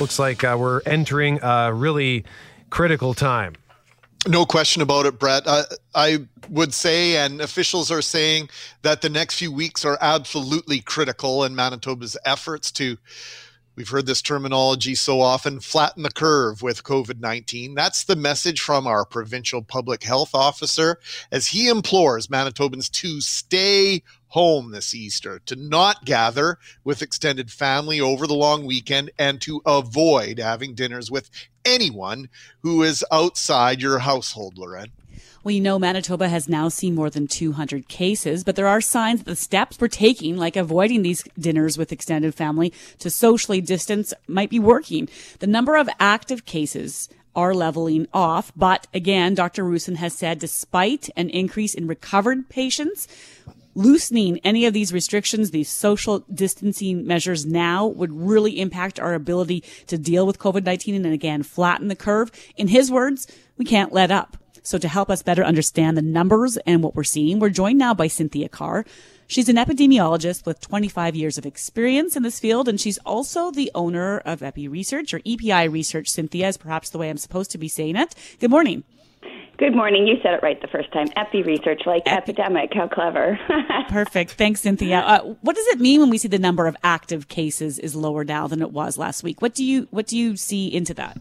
[0.00, 2.24] Looks like uh, we're entering a really
[2.70, 3.54] critical time.
[4.26, 5.46] No question about it, Brett.
[5.46, 5.62] I,
[5.94, 8.48] I would say, and officials are saying,
[8.82, 12.98] that the next few weeks are absolutely critical in Manitoba's efforts to,
[13.78, 17.76] we've heard this terminology so often, flatten the curve with COVID 19.
[17.76, 20.98] That's the message from our provincial public health officer
[21.30, 28.00] as he implores Manitobans to stay home this Easter, to not gather with extended family
[28.00, 31.30] over the long weekend, and to avoid having dinners with
[31.64, 32.28] anyone
[32.62, 34.90] who is outside your household, Loren.
[35.44, 39.26] We know Manitoba has now seen more than 200 cases, but there are signs that
[39.26, 44.50] the steps we're taking, like avoiding these dinners with extended family to socially distance, might
[44.50, 45.08] be working.
[45.38, 48.52] The number of active cases are leveling off.
[48.56, 49.64] But again, Dr.
[49.64, 53.06] Roussin has said despite an increase in recovered patients,
[53.76, 59.62] loosening any of these restrictions, these social distancing measures now would really impact our ability
[59.86, 62.32] to deal with COVID-19 and again, flatten the curve.
[62.56, 64.36] In his words, we can't let up.
[64.68, 67.94] So to help us better understand the numbers and what we're seeing, we're joined now
[67.94, 68.84] by Cynthia Carr.
[69.26, 73.70] She's an epidemiologist with 25 years of experience in this field, and she's also the
[73.74, 76.10] owner of Epi Research or EPI Research.
[76.10, 78.14] Cynthia is perhaps the way I'm supposed to be saying it.
[78.40, 78.84] Good morning.
[79.56, 80.06] Good morning.
[80.06, 81.06] You said it right the first time.
[81.16, 82.74] Epi research, like Epi- epidemic.
[82.74, 83.40] How clever.
[83.88, 84.32] Perfect.
[84.32, 84.98] Thanks, Cynthia.
[84.98, 88.22] Uh, what does it mean when we see the number of active cases is lower
[88.22, 89.40] now than it was last week?
[89.40, 91.18] What do you what do you see into that?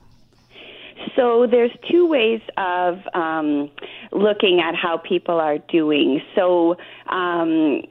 [1.17, 3.69] So there's two ways of um,
[4.11, 6.21] looking at how people are doing.
[6.35, 6.77] So
[7.09, 7.81] um,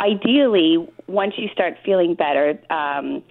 [0.00, 2.60] ideally, once you start feeling better.
[2.70, 3.24] Um,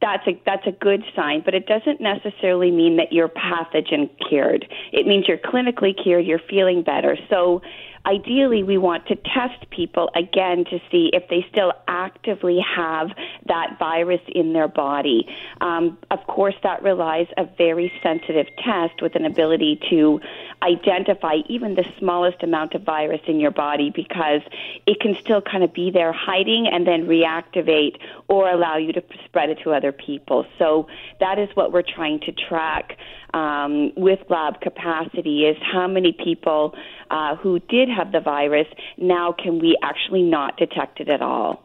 [0.00, 4.66] that's a that's a good sign, but it doesn't necessarily mean that you're pathogen cured.
[4.92, 7.16] It means you're clinically cured, you're feeling better.
[7.30, 7.62] So
[8.06, 13.10] ideally we want to test people again to see if they still actively have
[13.46, 15.26] that virus in their body.
[15.60, 20.20] Um, of course, that relies a very sensitive test with an ability to
[20.62, 24.40] identify even the smallest amount of virus in your body because
[24.86, 29.02] it can still kind of be there hiding and then reactivate or allow you to
[29.24, 30.46] spread it to other people.
[30.58, 30.86] So
[31.20, 32.96] that is what we're trying to track
[33.36, 36.74] um, with lab capacity is how many people
[37.10, 41.62] uh, who did have the virus now can we actually not detect it at all.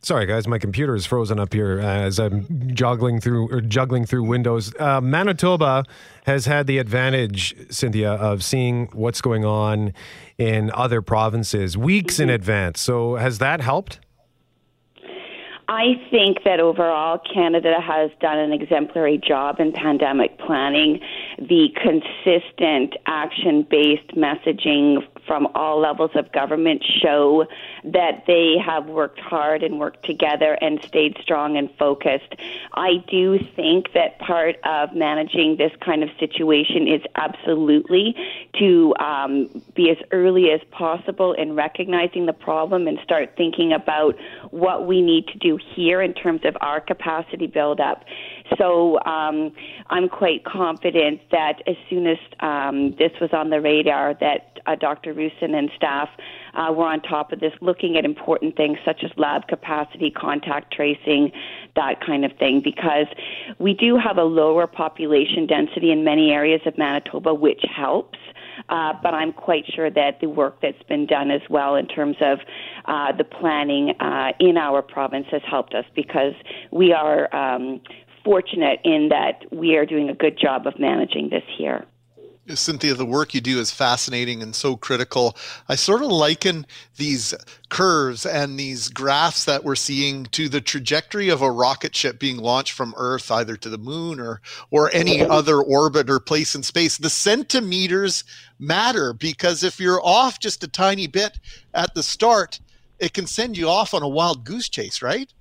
[0.00, 4.24] Sorry, guys, my computer is frozen up here as I'm juggling through or juggling through
[4.24, 4.72] Windows.
[4.78, 5.84] Uh, Manitoba
[6.24, 9.92] has had the advantage, Cynthia, of seeing what's going on
[10.38, 12.22] in other provinces weeks mm-hmm.
[12.22, 12.80] in advance.
[12.80, 13.98] So, has that helped?
[15.70, 21.00] I think that overall Canada has done an exemplary job in pandemic planning.
[21.38, 27.46] The consistent action based messaging from all levels of government show
[27.84, 32.34] that they have worked hard and worked together and stayed strong and focused.
[32.74, 38.16] I do think that part of managing this kind of situation is absolutely
[38.58, 44.16] to um, be as early as possible in recognizing the problem and start thinking about
[44.50, 48.04] what we need to do here in terms of our capacity buildup.
[48.56, 49.52] So um,
[49.90, 54.74] I'm quite confident that as soon as um, this was on the radar, that uh,
[54.74, 55.14] Dr.
[55.14, 56.08] Roussin and staff
[56.54, 60.72] uh, were on top of this, looking at important things such as lab capacity, contact
[60.72, 61.32] tracing,
[61.76, 63.06] that kind of thing, because
[63.58, 68.18] we do have a lower population density in many areas of Manitoba, which helps.
[68.68, 72.16] Uh, but I'm quite sure that the work that's been done as well in terms
[72.20, 72.40] of
[72.86, 76.34] uh, the planning uh, in our province has helped us because
[76.70, 77.80] we are um,
[78.28, 81.86] fortunate in that we are doing a good job of managing this here.
[82.54, 85.34] Cynthia, the work you do is fascinating and so critical.
[85.66, 87.34] I sort of liken these
[87.70, 92.36] curves and these graphs that we're seeing to the trajectory of a rocket ship being
[92.36, 96.62] launched from Earth, either to the moon or or any other orbit or place in
[96.62, 96.98] space.
[96.98, 98.24] The centimeters
[98.58, 101.38] matter because if you're off just a tiny bit
[101.72, 102.60] at the start,
[102.98, 105.32] it can send you off on a wild goose chase, right?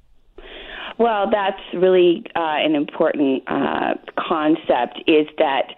[0.97, 5.03] Well, that's really uh, an important uh, concept.
[5.07, 5.75] Is that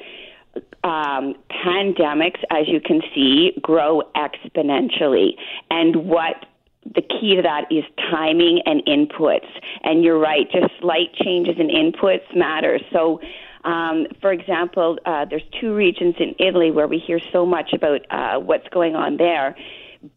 [0.83, 5.31] um, pandemics, as you can see, grow exponentially,
[5.69, 6.45] and what
[6.85, 9.47] the key to that is timing and inputs.
[9.83, 12.79] And you're right, just slight changes in inputs matter.
[12.91, 13.19] So.
[13.65, 17.99] Um, for example, uh, there's two regions in Italy where we hear so much about
[18.09, 19.53] uh, what's going on there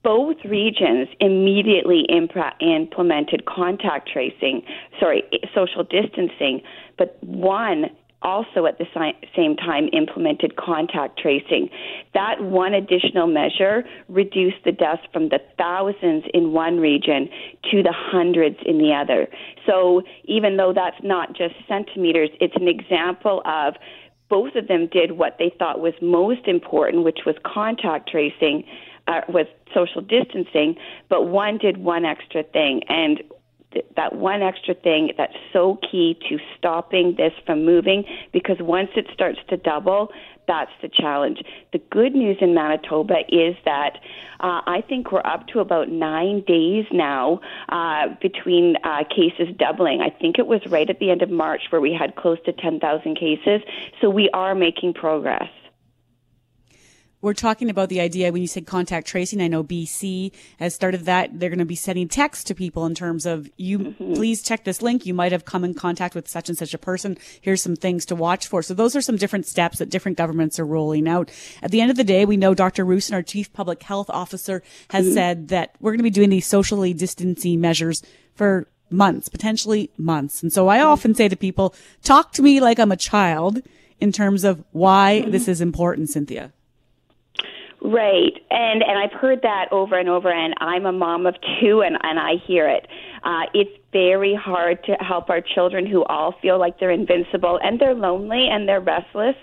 [0.04, 4.62] both regions immediately impra- implemented contact tracing,
[5.00, 6.62] sorry, social distancing,
[6.98, 7.86] but one
[8.22, 11.68] also at the si- same time implemented contact tracing.
[12.14, 17.28] That one additional measure reduced the deaths from the thousands in one region
[17.70, 19.26] to the hundreds in the other.
[19.66, 23.74] So even though that's not just centimeters, it's an example of
[24.28, 28.64] both of them did what they thought was most important, which was contact tracing
[29.12, 30.76] uh, with social distancing,
[31.08, 32.82] but one did one extra thing.
[32.88, 33.22] And
[33.72, 38.90] th- that one extra thing that's so key to stopping this from moving because once
[38.96, 40.10] it starts to double,
[40.48, 41.42] That's the challenge.
[41.72, 43.98] The good news in Manitoba is that
[44.40, 50.00] uh, I think we're up to about nine days now uh, between uh, cases doubling.
[50.00, 52.52] I think it was right at the end of March where we had close to
[52.52, 53.60] 10,000 cases.
[54.00, 55.48] So we are making progress
[57.22, 59.40] we're talking about the idea when you said contact tracing.
[59.40, 61.38] I know BC has started that.
[61.38, 64.14] They're going to be sending text to people in terms of you mm-hmm.
[64.14, 65.06] please check this link.
[65.06, 67.16] You might have come in contact with such and such a person.
[67.40, 68.60] Here's some things to watch for.
[68.60, 71.30] So those are some different steps that different governments are rolling out.
[71.62, 72.84] At the end of the day, we know Dr.
[72.84, 75.14] Roussin, our chief public health officer, has mm-hmm.
[75.14, 78.02] said that we're going to be doing these socially distancing measures
[78.34, 80.42] for months, potentially months.
[80.42, 83.62] And so I often say to people, talk to me like I'm a child
[84.00, 85.30] in terms of why mm-hmm.
[85.30, 86.52] this is important, Cynthia.
[87.84, 88.34] Right.
[88.50, 91.98] And and I've heard that over and over and I'm a mom of two and,
[92.02, 92.86] and I hear it.
[93.24, 97.80] Uh, it's very hard to help our children who all feel like they're invincible and
[97.80, 99.34] they're lonely and they're restless.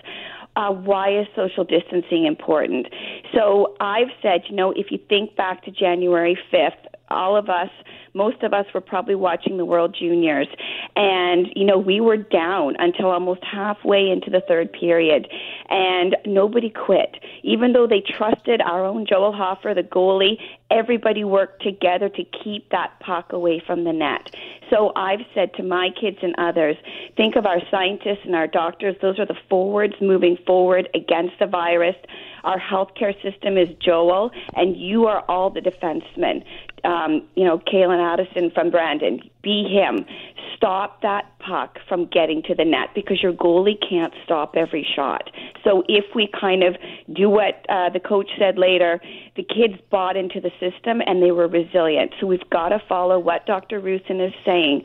[0.56, 2.86] Uh, why is social distancing important?
[3.34, 7.70] So I've said, you know, if you think back to January 5th, all of us
[8.14, 10.48] most of us were probably watching the World Juniors.
[10.96, 15.28] And, you know, we were down until almost halfway into the third period.
[15.68, 17.16] And nobody quit.
[17.42, 20.38] Even though they trusted our own Joel Hofer, the goalie,
[20.70, 24.34] everybody worked together to keep that puck away from the net.
[24.70, 26.76] So I've said to my kids and others,
[27.16, 28.96] think of our scientists and our doctors.
[29.02, 31.96] Those are the forwards moving forward against the virus.
[32.44, 36.44] Our healthcare system is Joel, and you are all the defensemen
[36.84, 39.20] um, you know, Calen Addison from Brandon.
[39.42, 40.04] Be him.
[40.56, 45.30] Stop that puck from getting to the net because your goalie can't stop every shot.
[45.64, 46.76] So if we kind of
[47.14, 49.00] do what uh, the coach said later,
[49.36, 52.12] the kids bought into the system and they were resilient.
[52.20, 53.80] So we've got to follow what Dr.
[53.80, 54.82] Roussin is saying.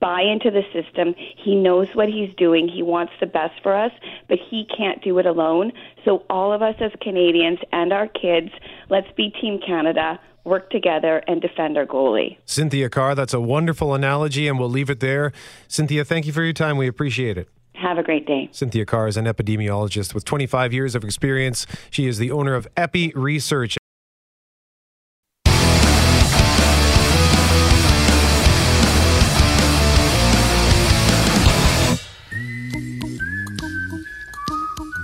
[0.00, 1.14] Buy into the system.
[1.36, 2.68] He knows what he's doing.
[2.68, 3.92] He wants the best for us,
[4.28, 5.72] but he can't do it alone.
[6.06, 8.50] So all of us as Canadians and our kids,
[8.88, 12.38] let's be Team Canada work together and defend our goalie.
[12.44, 15.32] Cynthia Carr, that's a wonderful analogy, and we'll leave it there.
[15.68, 16.76] Cynthia, thank you for your time.
[16.76, 17.48] We appreciate it.
[17.74, 18.48] Have a great day.
[18.50, 21.66] Cynthia Carr is an epidemiologist with 25 years of experience.
[21.90, 23.78] She is the owner of Epi Research.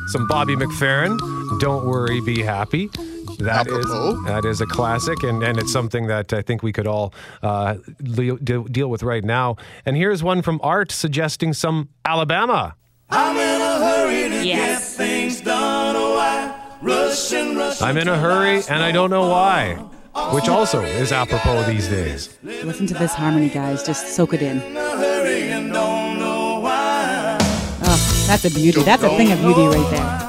[0.08, 1.18] Some Bobby McFerrin.
[1.60, 2.90] Don't worry, be happy.
[3.38, 3.86] That is,
[4.26, 7.76] that is a classic, and, and it's something that I think we could all uh,
[8.02, 9.56] deal, deal with right now.
[9.84, 12.76] And here's one from Art suggesting some Alabama.
[13.10, 14.96] I'm in a hurry to yes.
[14.96, 15.96] get things done.
[15.96, 19.76] Oh, I rush and rush I'm in a hurry, and I don't know why.
[20.32, 22.38] Which also is apropos these days.
[22.44, 23.82] Listen to this harmony, guys.
[23.82, 24.62] Just soak it in.
[27.86, 28.82] Oh, that's a beauty.
[28.82, 30.23] That's a thing of beauty right there.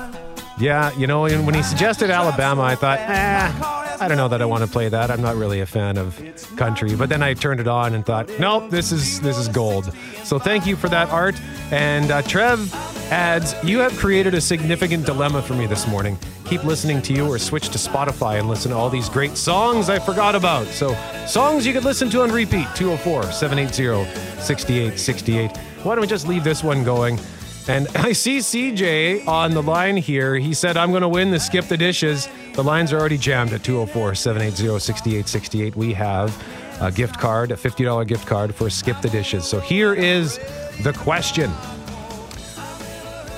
[0.57, 3.51] Yeah, you know, when he suggested Alabama, I thought, eh,
[3.99, 5.11] I don't know that I want to play that.
[5.11, 6.17] I'm not really a fan of
[6.55, 6.95] country.
[6.95, 9.91] But then I turned it on and thought, nope, this is this is gold.
[10.23, 11.35] So thank you for that art.
[11.71, 12.73] And uh, Trev
[13.11, 16.17] adds, you have created a significant dilemma for me this morning.
[16.45, 19.89] Keep listening to you or switch to Spotify and listen to all these great songs
[19.89, 20.67] I forgot about.
[20.67, 25.57] So songs you could listen to on repeat, 204 780 6868.
[25.83, 27.19] Why don't we just leave this one going?
[27.67, 30.35] And I see CJ on the line here.
[30.35, 32.29] He said, I'm going to win the skip the dishes.
[32.53, 35.75] The lines are already jammed at 204 780 6868.
[35.75, 36.43] We have
[36.79, 39.45] a gift card, a $50 gift card for skip the dishes.
[39.45, 40.39] So here is
[40.83, 41.49] the question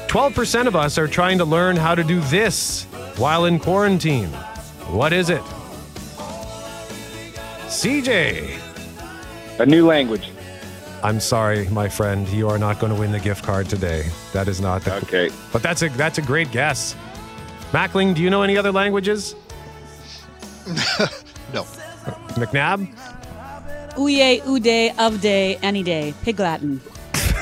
[0.08, 2.86] 12% of us are trying to learn how to do this
[3.18, 4.30] while in quarantine.
[4.90, 5.42] What is it?
[7.68, 8.60] CJ.
[9.60, 10.32] A new language.
[11.04, 12.28] I'm sorry, my friend.
[12.30, 14.10] You are not going to win the gift card today.
[14.34, 14.96] That is not the.
[14.98, 15.30] Okay.
[15.54, 16.96] But that's a that's a great guess.
[17.72, 19.36] Mackling, do you know any other languages?
[21.54, 21.64] no.
[22.36, 22.88] McNabb.
[23.96, 26.14] Uye, ude, of day, any day.
[26.24, 26.82] Pig Latin.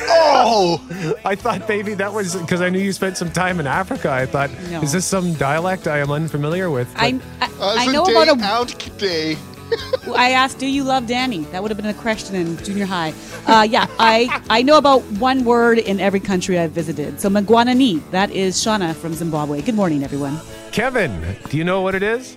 [0.08, 1.16] Oh!
[1.26, 4.12] I thought maybe that was because I knew you spent some time in Africa.
[4.12, 4.82] I thought, no.
[4.82, 6.92] is this some dialect I am unfamiliar with?
[6.96, 8.44] I, I, I know about a.
[8.44, 9.38] out Day.
[10.16, 13.14] I asked, "Do you love Danny?" That would have been a question in junior high.
[13.48, 17.20] Uh, yeah, I I know about one word in every country I've visited.
[17.20, 19.62] So Magwanani, that is Shauna from Zimbabwe.
[19.62, 20.40] Good morning, everyone.
[20.72, 22.36] Kevin, do you know what it is?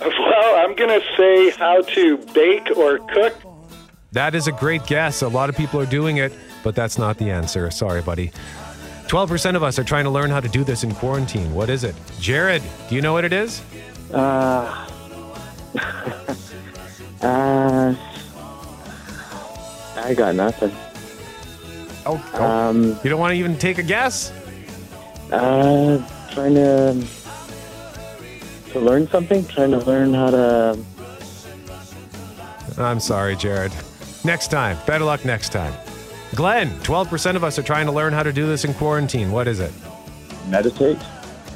[0.00, 3.34] Well, I'm going to say how to bake or cook.
[4.12, 5.22] That is a great guess.
[5.22, 7.70] A lot of people are doing it, but that's not the answer.
[7.70, 8.32] Sorry, buddy.
[9.08, 11.54] 12% of us are trying to learn how to do this in quarantine.
[11.54, 11.94] What is it?
[12.20, 13.62] Jared, do you know what it is?
[14.12, 14.88] Uh,
[17.22, 17.94] Uh,
[19.96, 20.72] I got nothing.
[22.04, 22.44] Oh, oh.
[22.44, 24.30] Um, you don't want to even take a guess?
[25.32, 27.04] Uh, trying to
[28.72, 29.44] to learn something.
[29.46, 30.78] Trying to learn how to.
[32.78, 33.72] I'm sorry, Jared.
[34.24, 34.76] Next time.
[34.86, 35.72] Better luck next time.
[36.34, 39.32] Glenn, 12% of us are trying to learn how to do this in quarantine.
[39.32, 39.72] What is it?
[40.48, 40.98] Meditate.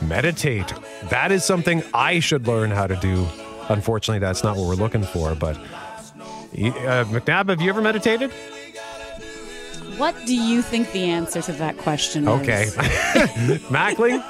[0.02, 0.72] Meditate.
[1.10, 3.26] That is something I should learn how to do.
[3.70, 5.34] Unfortunately, that's not what we're looking for.
[5.34, 8.30] But uh, McNabb, have you ever meditated?
[9.96, 12.40] What do you think the answer to that question was?
[12.40, 12.62] Okay.
[12.64, 13.60] is?
[13.70, 14.22] Mackling?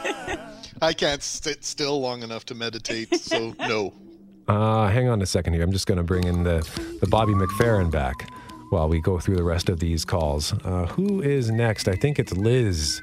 [0.83, 3.95] I can't sit still long enough to meditate, so no.
[4.49, 5.63] Uh, hang on a second here.
[5.63, 6.69] I'm just going to bring in the,
[7.01, 8.29] the Bobby McFerrin back
[8.71, 10.53] while we go through the rest of these calls.
[10.65, 11.87] Uh, who is next?
[11.87, 13.01] I think it's Liz.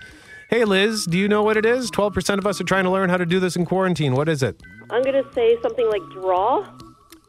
[0.50, 1.92] Hey, Liz, do you know what it is?
[1.92, 4.14] 12% of us are trying to learn how to do this in quarantine.
[4.16, 4.62] What is it?
[4.90, 6.66] I'm going to say something like draw.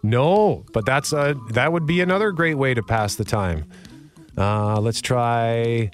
[0.05, 3.69] No, but that's uh, that would be another great way to pass the time.
[4.37, 5.91] Uh, let's try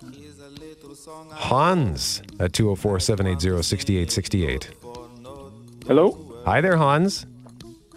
[1.30, 4.70] Hans at 204 780 6868.
[5.86, 6.42] Hello.
[6.44, 7.24] Hi there, Hans.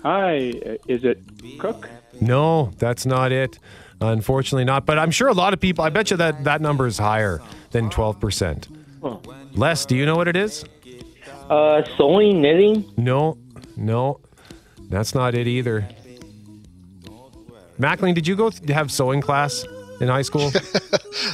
[0.04, 0.54] Hi.
[0.66, 1.20] uh, Is it
[1.60, 1.90] Cook?
[2.22, 3.60] No, that's not it.
[4.00, 4.86] Unfortunately, not.
[4.86, 7.42] But I'm sure a lot of people, I bet you that that number is higher
[7.72, 8.77] than 12%.
[9.08, 9.22] Oh.
[9.54, 10.66] Les, do you know what it is?
[11.50, 12.92] Uh, sewing, knitting.
[12.98, 13.38] No,
[13.78, 14.20] no,
[14.90, 15.88] that's not it either.
[17.80, 19.66] Mackling, did you go th- have sewing class
[20.02, 20.52] in high school?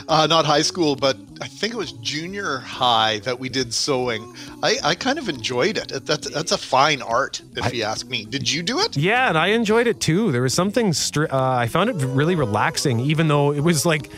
[0.07, 4.35] Uh, not high school, but I think it was junior high that we did sewing.
[4.61, 6.05] I, I kind of enjoyed it.
[6.05, 8.25] That's, that's a fine art, if you ask me.
[8.25, 8.95] Did you do it?
[8.97, 10.31] yeah, and I enjoyed it too.
[10.31, 14.09] There was something, str- uh, I found it really relaxing, even though it was like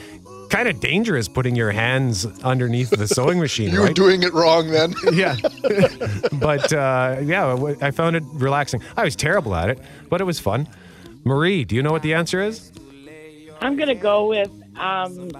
[0.49, 3.95] kind of dangerous putting your hands underneath the sewing machine, You were right?
[3.95, 4.93] doing it wrong then.
[5.13, 5.35] yeah.
[6.33, 8.81] but uh, yeah, I found it relaxing.
[8.97, 9.79] I was terrible at it,
[10.09, 10.67] but it was fun.
[11.23, 12.71] Marie, do you know what the answer is?
[13.61, 15.31] I'm going to go with, um,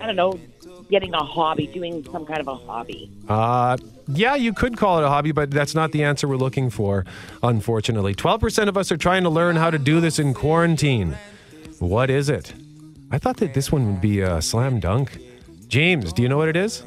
[0.00, 0.38] I don't know,
[0.90, 3.10] getting a hobby, doing some kind of a hobby.
[3.28, 3.76] Uh,
[4.08, 7.04] yeah, you could call it a hobby, but that's not the answer we're looking for,
[7.42, 8.14] unfortunately.
[8.14, 11.16] 12% of us are trying to learn how to do this in quarantine.
[11.78, 12.54] What is it?
[13.10, 15.18] I thought that this one would be a slam dunk.
[15.68, 16.82] James, do you know what it is?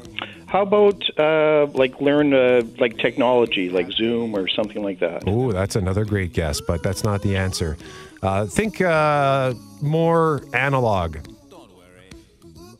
[0.46, 5.24] How about uh, like learn uh, like technology, like Zoom or something like that?
[5.26, 7.76] Oh, that's another great guess, but that's not the answer.
[8.22, 11.16] Uh, think uh, more analog.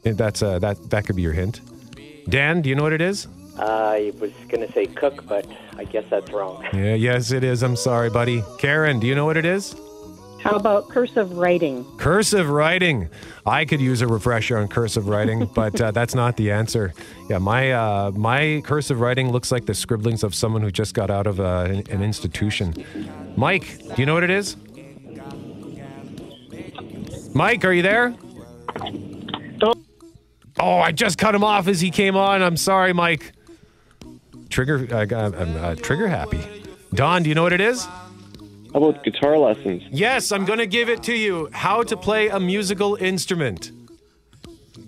[0.04, 1.60] Eh, That's uh, that that could be your hint.
[2.28, 3.26] Dan, do you know what it is?
[3.58, 6.64] I was going to say cook, but I guess that's wrong.
[6.72, 7.62] Yeah, yes, it is.
[7.62, 8.42] I'm sorry, buddy.
[8.58, 9.74] Karen, do you know what it is?
[10.42, 11.84] How about cursive writing?
[11.98, 13.08] Cursive writing.
[13.46, 16.92] I could use a refresher on cursive writing, but uh, that's not the answer.
[17.30, 21.10] Yeah, my uh, my cursive writing looks like the scribblings of someone who just got
[21.10, 22.74] out of uh, an, an institution.
[23.36, 24.56] Mike, do you know what it is?
[27.34, 28.14] Mike, are you there?
[30.58, 32.42] Oh, I just cut him off as he came on.
[32.42, 33.32] I'm sorry, Mike.
[34.50, 36.40] Trigger, uh, I'm uh, trigger happy.
[36.92, 37.86] Don, do you know what it is?
[38.72, 39.82] How about guitar lessons?
[39.90, 41.50] Yes, I'm going to give it to you.
[41.52, 43.70] How to play a musical instrument.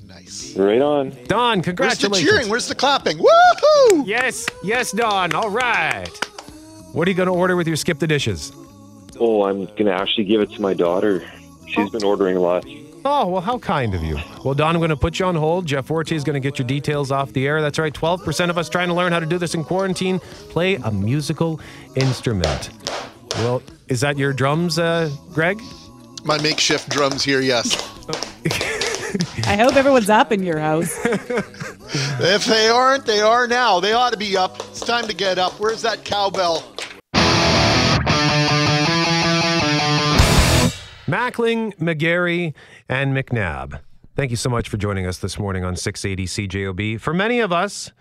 [0.07, 0.57] Nice.
[0.57, 1.11] Right on.
[1.27, 2.49] Don, Where's the cheering?
[2.49, 3.19] Where's the clapping?
[3.19, 4.07] Woohoo!
[4.07, 5.35] Yes, yes, Don.
[5.35, 6.09] All right.
[6.93, 8.53] What are you going to order with your skip the dishes?
[9.21, 11.23] Oh, I'm going to actually give it to my daughter.
[11.69, 12.65] She's been ordering a lot.
[13.05, 14.19] Oh, well, how kind of you.
[14.45, 15.67] Well, Don, I'm going to put you on hold.
[15.67, 17.61] Jeff Fortier is going to get your details off the air.
[17.61, 20.21] That's right, 12% of us trying to learn how to do this in quarantine.
[20.49, 21.61] Play a musical
[21.97, 22.71] instrument.
[23.39, 25.61] Well, is that your drums, uh, Greg?
[26.25, 27.75] My makeshift drums here, yes.
[29.47, 30.99] I hope everyone's up in your house.
[31.05, 33.81] if they aren't, they are now.
[33.81, 34.61] They ought to be up.
[34.71, 35.59] It's time to get up.
[35.61, 36.63] Where's that cowbell?
[41.07, 42.55] Mackling, Megarry,
[42.89, 43.81] and McNabb.
[44.17, 47.01] Thank you so much for joining us this morning on 680 CJOB.
[47.01, 47.93] For many of us,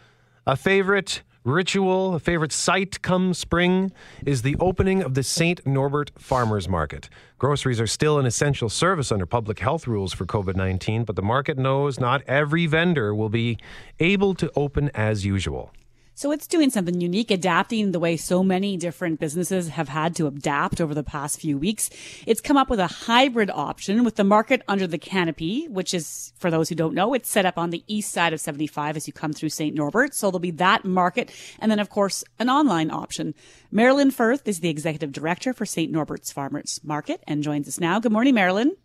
[0.45, 3.91] a favorite ritual, a favorite sight come spring
[4.25, 5.65] is the opening of the St.
[5.65, 7.09] Norbert Farmers Market.
[7.37, 11.21] Groceries are still an essential service under public health rules for COVID 19, but the
[11.21, 13.57] market knows not every vendor will be
[13.99, 15.71] able to open as usual.
[16.15, 20.27] So it's doing something unique, adapting the way so many different businesses have had to
[20.27, 21.89] adapt over the past few weeks.
[22.27, 26.31] It's come up with a hybrid option with the market under the canopy, which is,
[26.37, 29.07] for those who don't know, it's set up on the east side of 75 as
[29.07, 29.75] you come through St.
[29.75, 30.13] Norbert.
[30.13, 31.31] So there'll be that market.
[31.59, 33.33] And then, of course, an online option.
[33.71, 35.91] Marilyn Firth is the executive director for St.
[35.91, 37.99] Norbert's Farmers Market and joins us now.
[37.99, 38.75] Good morning, Marilyn.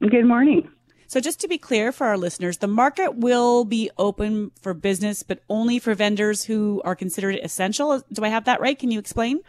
[0.00, 0.68] Good morning.
[1.12, 5.22] So just to be clear for our listeners, the market will be open for business,
[5.22, 8.02] but only for vendors who are considered essential.
[8.10, 8.78] Do I have that right?
[8.78, 9.40] Can you explain?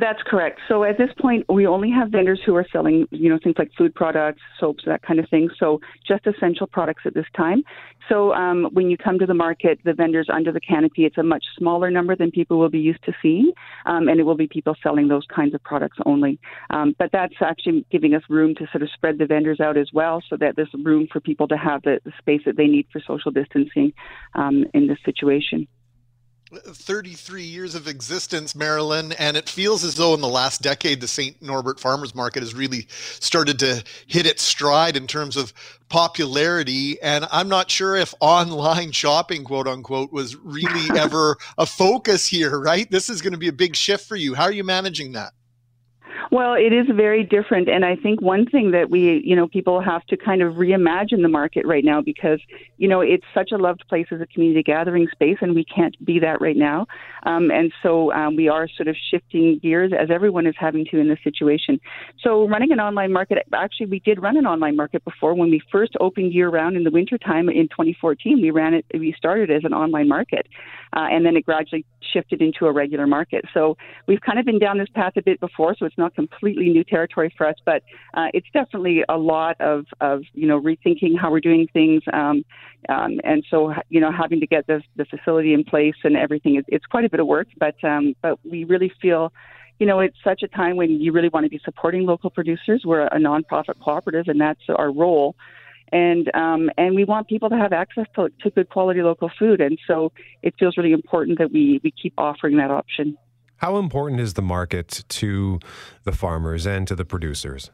[0.00, 0.60] That's correct.
[0.68, 3.72] So at this point, we only have vendors who are selling, you know, things like
[3.76, 5.48] food products, soaps, that kind of thing.
[5.58, 7.64] So just essential products at this time.
[8.08, 11.24] So um, when you come to the market, the vendors under the canopy, it's a
[11.24, 13.50] much smaller number than people will be used to seeing,
[13.86, 16.38] um, and it will be people selling those kinds of products only.
[16.70, 19.88] Um, but that's actually giving us room to sort of spread the vendors out as
[19.92, 22.86] well, so that there's room for people to have the, the space that they need
[22.92, 23.92] for social distancing
[24.36, 25.66] um, in this situation.
[26.50, 31.08] 33 years of existence, Marilyn, and it feels as though in the last decade, the
[31.08, 31.40] St.
[31.42, 35.52] Norbert Farmers Market has really started to hit its stride in terms of
[35.88, 37.00] popularity.
[37.02, 42.58] And I'm not sure if online shopping, quote unquote, was really ever a focus here,
[42.58, 42.90] right?
[42.90, 44.34] This is going to be a big shift for you.
[44.34, 45.32] How are you managing that?
[46.30, 47.68] Well, it is very different.
[47.68, 51.22] And I think one thing that we, you know, people have to kind of reimagine
[51.22, 52.40] the market right now because,
[52.76, 55.96] you know, it's such a loved place as a community gathering space and we can't
[56.04, 56.86] be that right now.
[57.24, 60.98] Um, and so um, we are sort of shifting gears as everyone is having to
[60.98, 61.80] in this situation.
[62.20, 65.62] So running an online market, actually, we did run an online market before when we
[65.72, 68.40] first opened year round in the wintertime in 2014.
[68.40, 70.46] We ran it, we started as an online market.
[70.92, 73.44] Uh, and then it gradually shifted into a regular market.
[73.54, 73.76] So
[74.06, 76.84] we've kind of been down this path a bit before, so it's not completely new
[76.84, 77.82] territory for us, but
[78.14, 82.44] uh, it's definitely a lot of, of you know rethinking how we're doing things, um,
[82.88, 86.56] um, and so you know having to get the the facility in place and everything.
[86.56, 89.32] It's, it's quite a bit of work, but um, but we really feel
[89.78, 92.82] you know, it's such a time when you really want to be supporting local producers.
[92.84, 95.36] We're a nonprofit cooperative, and that's our role
[95.92, 99.60] and um, and we want people to have access to, to good quality local food,
[99.60, 100.12] and so
[100.42, 103.16] it feels really important that we we keep offering that option.
[103.56, 105.58] How important is the market to
[106.04, 107.70] the farmers and to the producers?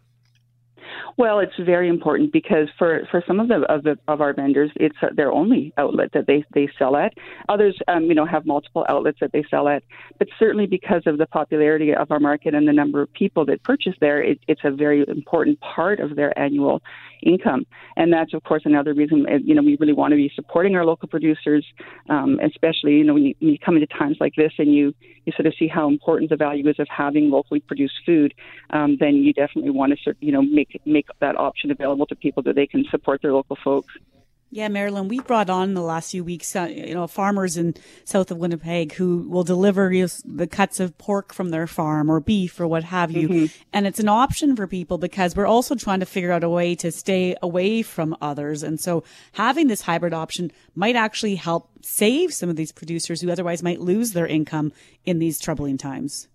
[1.17, 4.71] Well, it's very important because for, for some of the of the of our vendors,
[4.77, 7.15] it's their only outlet that they, they sell at.
[7.49, 9.85] Others, um, you know, have multiple outlets that they sell at.
[10.19, 13.62] But certainly because of the popularity of our market and the number of people that
[13.62, 16.83] purchase there, it, it's a very important part of their annual
[17.25, 17.65] income.
[17.97, 20.85] And that's, of course, another reason, you know, we really want to be supporting our
[20.85, 21.65] local producers,
[22.11, 24.95] um, especially, you know, when you, when you come into times like this and you,
[25.25, 28.35] you sort of see how important the value is of having locally produced food,
[28.71, 32.43] um, then you definitely want to, you know, make, make that option available to people
[32.45, 33.95] that they can support their local folks.
[34.55, 37.75] Yeah, Marilyn, we brought on in the last few weeks, uh, you know, farmers in
[38.05, 42.09] south of Winnipeg who will deliver you know, the cuts of pork from their farm
[42.09, 43.29] or beef or what have you.
[43.29, 43.47] Mm-hmm.
[43.73, 46.77] And it's an option for people because we're also trying to figure out a way
[46.77, 48.63] to stay away from others.
[48.63, 49.03] And so
[49.33, 53.81] having this hybrid option might actually help save some of these producers who otherwise might
[53.81, 54.73] lose their income
[55.05, 56.29] in these troubling times.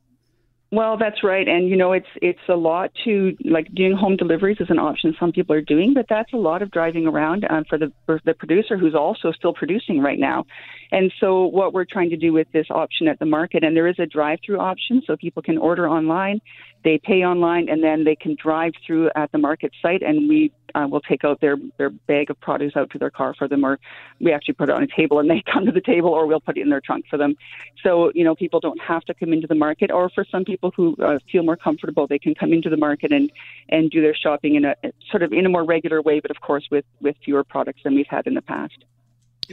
[0.72, 4.58] Well, that's right, and you know it's it's a lot to like doing home deliveries
[4.60, 7.64] is an option some people are doing, but that's a lot of driving around um,
[7.68, 10.46] for the for the producer who's also still producing right now.
[10.92, 13.88] And so what we're trying to do with this option at the market, and there
[13.88, 16.40] is a drive-through option, so people can order online,
[16.84, 20.52] they pay online, and then they can drive through at the market site, and we
[20.76, 23.66] uh, will take out their their bag of produce out to their car for them,
[23.66, 23.80] or
[24.20, 26.40] we actually put it on a table and they come to the table, or we'll
[26.40, 27.36] put it in their trunk for them.
[27.84, 30.72] So you know, people don't have to come into the market, or for some people
[30.76, 33.32] who uh, feel more comfortable, they can come into the market and
[33.70, 34.76] and do their shopping in a
[35.10, 37.96] sort of in a more regular way, but of course with with fewer products than
[37.96, 38.86] we've had in the past.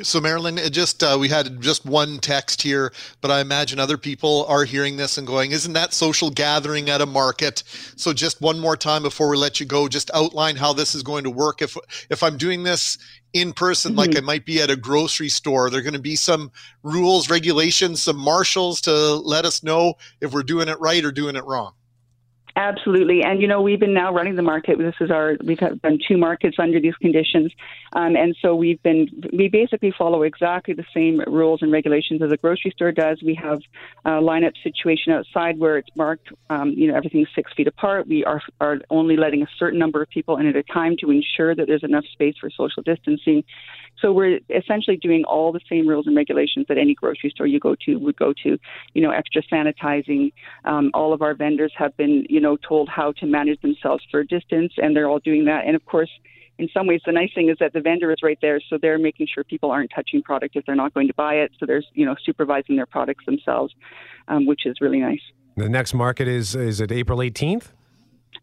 [0.03, 2.92] So, Marilyn, just uh, we had just one text here,
[3.22, 7.01] but I imagine other people are hearing this and going, "Isn't that social gathering at
[7.01, 7.62] a market?"
[7.97, 11.03] So, just one more time before we let you go, just outline how this is
[11.03, 11.62] going to work.
[11.62, 11.78] If
[12.11, 12.99] if I'm doing this
[13.32, 13.99] in person, mm-hmm.
[13.99, 17.30] like I might be at a grocery store, there are going to be some rules,
[17.30, 21.44] regulations, some marshals to let us know if we're doing it right or doing it
[21.44, 21.72] wrong.
[22.59, 24.79] Absolutely, and you know we've been now running the market.
[24.79, 27.53] This is our we've done two markets under these conditions,
[27.93, 32.33] um, and so we've been we basically follow exactly the same rules and regulations as
[32.33, 33.23] a grocery store does.
[33.23, 33.61] We have
[34.07, 38.07] a lineup situation outside where it's marked, um, you know, everything's six feet apart.
[38.07, 41.11] We are are only letting a certain number of people in at a time to
[41.11, 43.45] ensure that there's enough space for social distancing.
[44.01, 47.61] So we're essentially doing all the same rules and regulations that any grocery store you
[47.61, 48.59] go to would go to.
[48.95, 50.33] You know, extra sanitizing.
[50.65, 54.20] Um, all of our vendors have been, you know, told how to manage themselves for
[54.20, 55.66] a distance, and they're all doing that.
[55.66, 56.11] And of course,
[56.59, 58.99] in some ways, the nice thing is that the vendor is right there, so they're
[58.99, 61.51] making sure people aren't touching product if they're not going to buy it.
[61.59, 63.74] So there's, you know, supervising their products themselves,
[64.28, 65.20] um, which is really nice.
[65.57, 67.72] The next market is is it April 18th?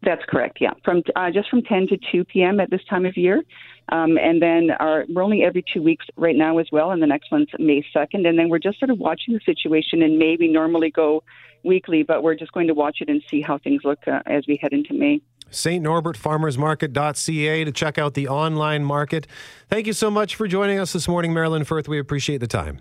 [0.02, 0.58] That's correct.
[0.60, 2.60] Yeah, from uh, just from 10 to 2 p.m.
[2.60, 3.42] at this time of year,
[3.90, 7.06] um, and then our, we're only every two weeks right now as well, and the
[7.06, 8.26] next one's May 2nd.
[8.26, 10.02] And then we're just sort of watching the situation.
[10.02, 11.22] and May, we normally go
[11.64, 14.44] weekly, but we're just going to watch it and see how things look uh, as
[14.46, 15.20] we head into May.
[15.50, 15.82] St.
[15.82, 19.26] Norbert Farmers Market.ca to check out the online market.
[19.68, 21.88] Thank you so much for joining us this morning, Marilyn Firth.
[21.88, 22.80] We appreciate the time.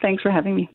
[0.00, 0.70] Thanks for having me.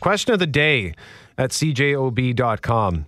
[0.00, 0.94] Question of the day
[1.38, 3.06] at cjob.com.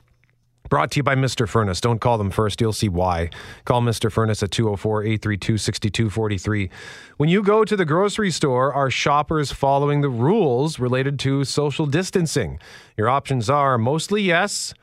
[0.68, 1.48] Brought to you by Mr.
[1.48, 1.80] Furnace.
[1.80, 2.60] Don't call them first.
[2.60, 3.30] You'll see why.
[3.64, 4.10] Call Mr.
[4.10, 6.70] Furnace at 204 832 6243.
[7.16, 11.86] When you go to the grocery store, are shoppers following the rules related to social
[11.86, 12.58] distancing?
[12.96, 14.74] Your options are mostly yes,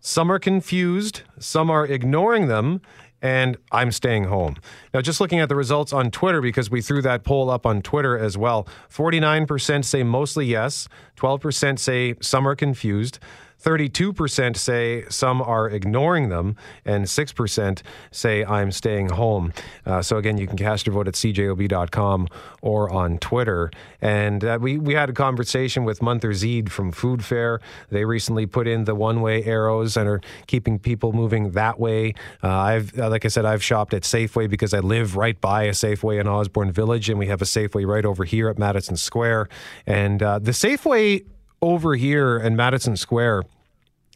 [0.00, 2.80] some are confused, some are ignoring them,
[3.22, 4.56] and I'm staying home.
[4.94, 7.82] Now, just looking at the results on Twitter, because we threw that poll up on
[7.82, 13.18] Twitter as well 49% say mostly yes, 12% say some are confused.
[13.66, 16.54] 32% say some are ignoring them,
[16.84, 19.52] and 6% say I'm staying home.
[19.84, 22.28] Uh, so, again, you can cast your vote at cjob.com
[22.62, 23.72] or on Twitter.
[24.00, 27.60] And uh, we, we had a conversation with Munther Zeid from Food Fare.
[27.90, 32.14] They recently put in the one way arrows and are keeping people moving that way.
[32.44, 35.64] Uh, I've, uh, like I said, I've shopped at Safeway because I live right by
[35.64, 38.96] a Safeway in Osborne Village, and we have a Safeway right over here at Madison
[38.96, 39.48] Square.
[39.86, 41.24] And uh, the Safeway
[41.62, 43.42] over here in Madison Square,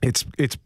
[0.03, 0.57] it's it's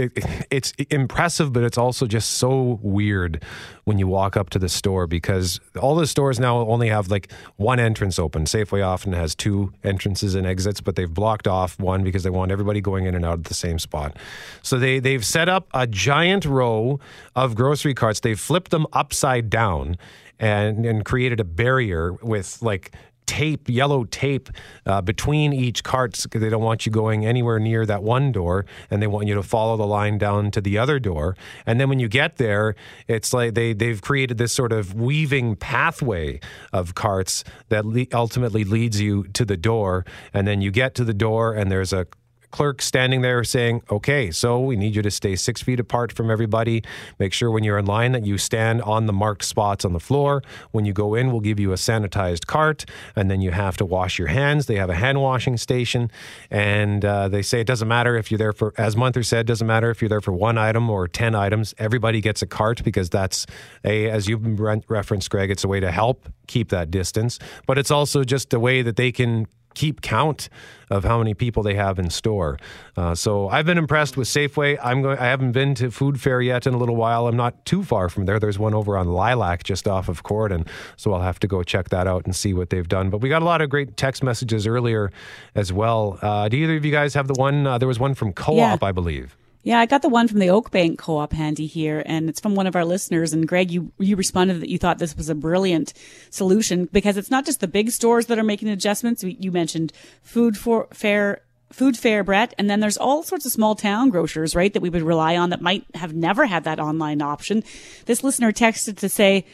[0.00, 0.12] it,
[0.50, 3.42] it's impressive, but it's also just so weird
[3.84, 7.30] when you walk up to the store because all the stores now only have like
[7.56, 8.44] one entrance open.
[8.44, 12.50] Safeway often has two entrances and exits, but they've blocked off one because they want
[12.50, 14.16] everybody going in and out at the same spot.
[14.62, 16.98] So they they've set up a giant row
[17.36, 18.20] of grocery carts.
[18.20, 19.96] They've flipped them upside down
[20.38, 22.92] and and created a barrier with like
[23.30, 24.50] tape, yellow tape
[24.86, 28.66] uh, between each carts because they don't want you going anywhere near that one door
[28.90, 31.36] and they want you to follow the line down to the other door.
[31.64, 32.74] And then when you get there,
[33.06, 36.40] it's like they, they've created this sort of weaving pathway
[36.72, 40.04] of carts that le- ultimately leads you to the door.
[40.34, 42.08] And then you get to the door and there's a
[42.50, 46.30] clerk standing there saying, okay, so we need you to stay six feet apart from
[46.30, 46.82] everybody.
[47.18, 50.00] Make sure when you're in line that you stand on the marked spots on the
[50.00, 50.42] floor.
[50.72, 52.84] When you go in, we'll give you a sanitized cart,
[53.14, 54.66] and then you have to wash your hands.
[54.66, 56.10] They have a hand washing station,
[56.50, 59.66] and uh, they say it doesn't matter if you're there for, as Munther said, doesn't
[59.66, 61.74] matter if you're there for one item or 10 items.
[61.78, 63.46] Everybody gets a cart because that's
[63.84, 67.78] a, as you've re- referenced, Greg, it's a way to help keep that distance, but
[67.78, 70.48] it's also just a way that they can keep count
[70.90, 72.58] of how many people they have in store.
[72.96, 74.78] Uh, so I've been impressed with Safeway.
[74.82, 75.18] I'm going.
[75.18, 77.28] I haven't been to Food Fare yet in a little while.
[77.28, 78.40] I'm not too far from there.
[78.40, 80.66] There's one over on Lilac just off of Corydon,
[80.96, 83.08] so I'll have to go check that out and see what they've done.
[83.10, 85.12] But we got a lot of great text messages earlier
[85.54, 86.18] as well.
[86.20, 87.66] Uh, do either of you guys have the one?
[87.66, 88.88] Uh, there was one from Co-op, Yeah.
[88.88, 89.36] I believe.
[89.62, 92.66] Yeah, I got the one from the Oakbank Co-op handy here, and it's from one
[92.66, 93.34] of our listeners.
[93.34, 95.92] And Greg, you you responded that you thought this was a brilliant
[96.30, 99.22] solution because it's not just the big stores that are making adjustments.
[99.22, 99.92] You mentioned
[100.22, 101.42] food for fair.
[101.72, 104.90] Food Fare, Brett, and then there's all sorts of small town grocers, right, that we
[104.90, 107.62] would rely on that might have never had that online option.
[108.06, 109.46] This listener texted to say,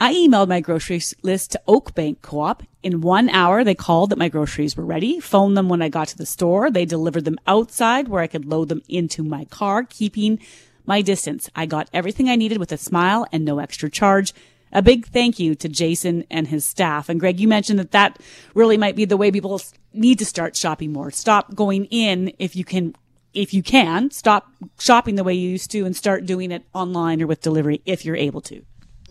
[0.00, 2.62] I emailed my grocery list to Oakbank Co-op.
[2.82, 6.08] In one hour, they called that my groceries were ready, phoned them when I got
[6.08, 6.70] to the store.
[6.70, 10.40] They delivered them outside where I could load them into my car, keeping
[10.84, 11.48] my distance.
[11.54, 14.34] I got everything I needed with a smile and no extra charge.
[14.72, 17.08] A big thank you to Jason and his staff.
[17.08, 18.18] And Greg, you mentioned that that
[18.54, 19.60] really might be the way people
[19.92, 21.12] need to start shopping more.
[21.12, 22.96] Stop going in if you can
[23.32, 27.20] if you can, stop shopping the way you used to and start doing it online
[27.20, 28.64] or with delivery if you're able to.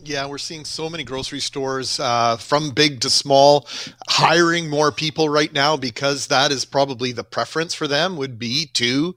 [0.06, 3.68] Yeah, we're seeing so many grocery stores uh, from big to small
[4.10, 8.66] hiring more people right now because that is probably the preference for them would be
[8.74, 9.16] to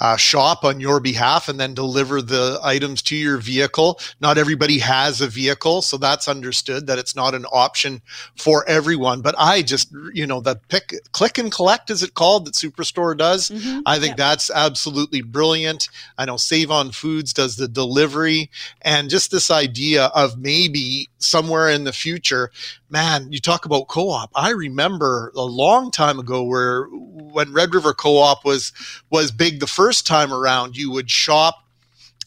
[0.00, 3.98] uh, shop on your behalf and then deliver the items to your vehicle.
[4.20, 8.00] Not everybody has a vehicle, so that's understood that it's not an option
[8.36, 9.22] for everyone.
[9.22, 13.16] But I just, you know, the pick, click and collect, is it called, that Superstore
[13.16, 13.50] does?
[13.86, 15.88] I think that's absolutely brilliant.
[16.16, 18.50] I know Save on Foods does the delivery,
[18.82, 22.50] and just this idea of maybe somewhere in the future,
[22.90, 24.30] man, you talk about co-op.
[24.34, 28.72] I remember a long time ago where when Red River Co-op was
[29.10, 31.64] was big the first time around, you would shop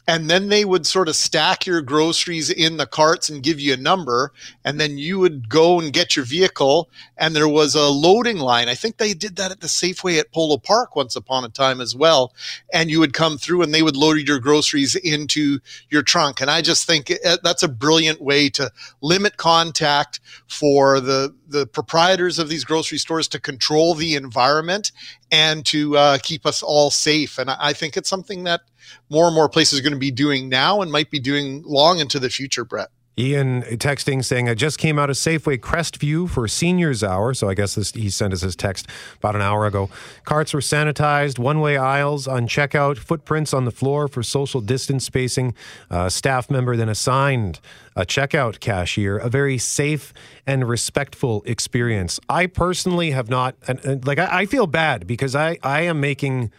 [0.07, 3.73] and then they would sort of stack your groceries in the carts and give you
[3.73, 4.31] a number
[4.63, 8.67] and then you would go and get your vehicle and there was a loading line.
[8.69, 11.81] I think they did that at the safeway at polo park once upon a time
[11.81, 12.33] as well
[12.73, 16.41] and you would come through and they would load your groceries into your trunk.
[16.41, 18.71] And i just think uh, that's a brilliant way to
[19.01, 24.91] limit contact for the the proprietors of these grocery stores to control the environment
[25.31, 27.37] and to uh, keep us all safe.
[27.37, 28.61] And I, I think it's something that
[29.09, 31.99] more and more places are going to be doing now and might be doing long
[31.99, 32.89] into the future, Brett.
[33.17, 37.34] Ian uh, texting saying, I just came out of Safeway Crestview for seniors hour.
[37.34, 39.89] So I guess this, he sent us his text about an hour ago.
[40.23, 45.05] Carts were sanitized, one way aisles on checkout, footprints on the floor for social distance
[45.05, 45.53] spacing.
[45.89, 47.59] A staff member then assigned
[47.97, 50.13] a checkout cashier, a very safe
[50.47, 52.17] and respectful experience.
[52.29, 55.99] I personally have not, and, and, like, I, I feel bad because I, I am
[55.99, 56.51] making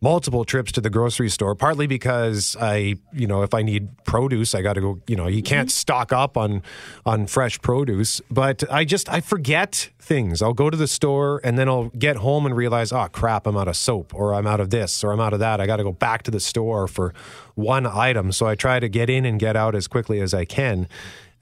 [0.00, 4.54] multiple trips to the grocery store, partly because I, you know, if I need produce,
[4.54, 6.62] I got to go, you know, you can't stock up on
[7.04, 10.42] on fresh produce, but I just I forget things.
[10.42, 13.56] I'll go to the store and then I'll get home and realize, "Oh crap, I'm
[13.56, 15.60] out of soap or I'm out of this or I'm out of that.
[15.60, 17.14] I got to go back to the store for
[17.54, 20.44] one item." So I try to get in and get out as quickly as I
[20.44, 20.88] can.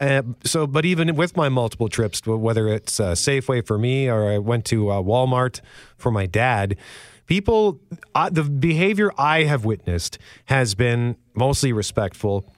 [0.01, 4.29] Uh, so, but even with my multiple trips, whether it's uh, Safeway for me or
[4.29, 5.61] I went to uh, Walmart
[5.97, 6.77] for my dad,
[7.27, 7.81] people,
[8.15, 12.53] uh, the behavior I have witnessed has been mostly respectful.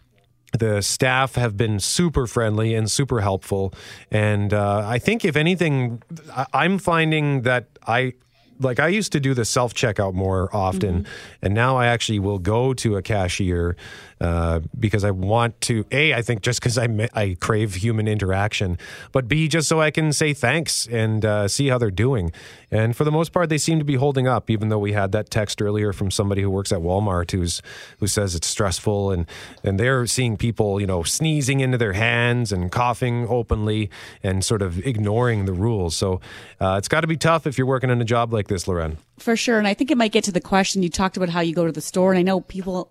[0.59, 3.75] The staff have been super friendly and super helpful.
[4.11, 6.03] And uh, I think, if anything,
[6.35, 8.15] I- I'm finding that I.
[8.59, 11.07] Like I used to do the self checkout more often,
[11.43, 13.77] and now I actually will go to a cashier
[14.21, 15.85] uh, because I want to.
[15.91, 18.79] A, I think just because I I crave human interaction,
[19.13, 22.33] but B, just so I can say thanks and uh, see how they're doing.
[22.71, 24.51] And for the most part, they seem to be holding up.
[24.51, 27.63] Even though we had that text earlier from somebody who works at Walmart who's
[27.99, 29.27] who says it's stressful, and
[29.63, 33.91] and they're seeing people you know sneezing into their hands and coughing openly
[34.23, 35.97] and sort of ignoring the rules.
[35.97, 36.21] So
[36.61, 38.99] uh, it's got to be tough if you're working in a job like this, Loren.
[39.19, 39.59] For sure.
[39.59, 41.67] And I think it might get to the question you talked about how you go
[41.67, 42.13] to the store.
[42.13, 42.91] And I know people,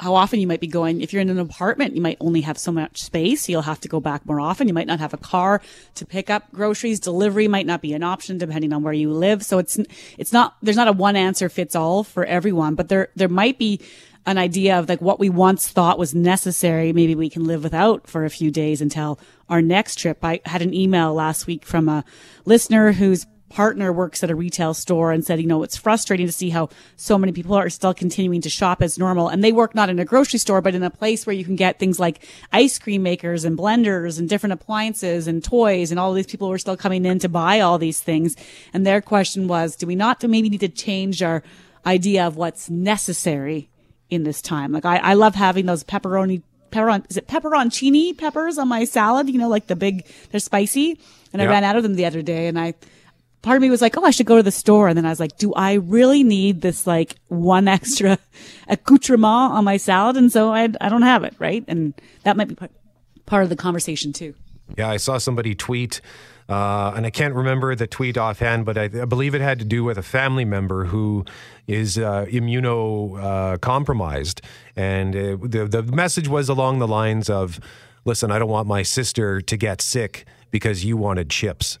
[0.00, 1.00] how often you might be going.
[1.00, 3.48] If you're in an apartment, you might only have so much space.
[3.48, 4.68] You'll have to go back more often.
[4.68, 5.62] You might not have a car
[5.94, 7.00] to pick up groceries.
[7.00, 9.44] Delivery might not be an option depending on where you live.
[9.44, 9.78] So it's,
[10.18, 13.58] it's not, there's not a one answer fits all for everyone, but there, there might
[13.58, 13.80] be
[14.26, 16.92] an idea of like what we once thought was necessary.
[16.92, 20.18] Maybe we can live without for a few days until our next trip.
[20.22, 22.04] I had an email last week from a
[22.44, 26.32] listener whose partner works at a retail store and said, you know, it's frustrating to
[26.32, 29.28] see how so many people are still continuing to shop as normal.
[29.28, 31.56] And they work not in a grocery store, but in a place where you can
[31.56, 35.90] get things like ice cream makers and blenders and different appliances and toys.
[35.90, 38.36] And all these people were still coming in to buy all these things.
[38.72, 41.42] And their question was, do we not maybe need to change our
[41.84, 43.68] idea of what's necessary
[44.10, 44.72] in this time?
[44.72, 46.42] Like I, I love having those pepperoni
[46.72, 50.98] pepperon is it pepperoncini peppers on my salad you know like the big they're spicy
[51.32, 52.74] and i ran out of them the other day and i
[53.46, 54.88] part of me was like oh i should go to the store.
[54.88, 58.18] And then i was like do i really need this like one extra
[58.68, 60.16] accoutrement on my salad?
[60.16, 61.64] And so i i don't have it right?
[61.68, 61.94] And
[62.24, 62.72] that might be part,
[63.24, 64.34] part of the conversation too.
[64.76, 66.00] Yeah, I saw somebody tweet,
[66.48, 69.64] uh, and I can't remember the tweet offhand, but I, I believe it had to
[69.64, 71.24] do with a family member who
[71.68, 74.40] is uh, immuno uh,
[74.76, 77.60] and uh, the the message was along the lines of,
[78.04, 81.78] "Listen, I don't want my sister to get sick because you wanted chips."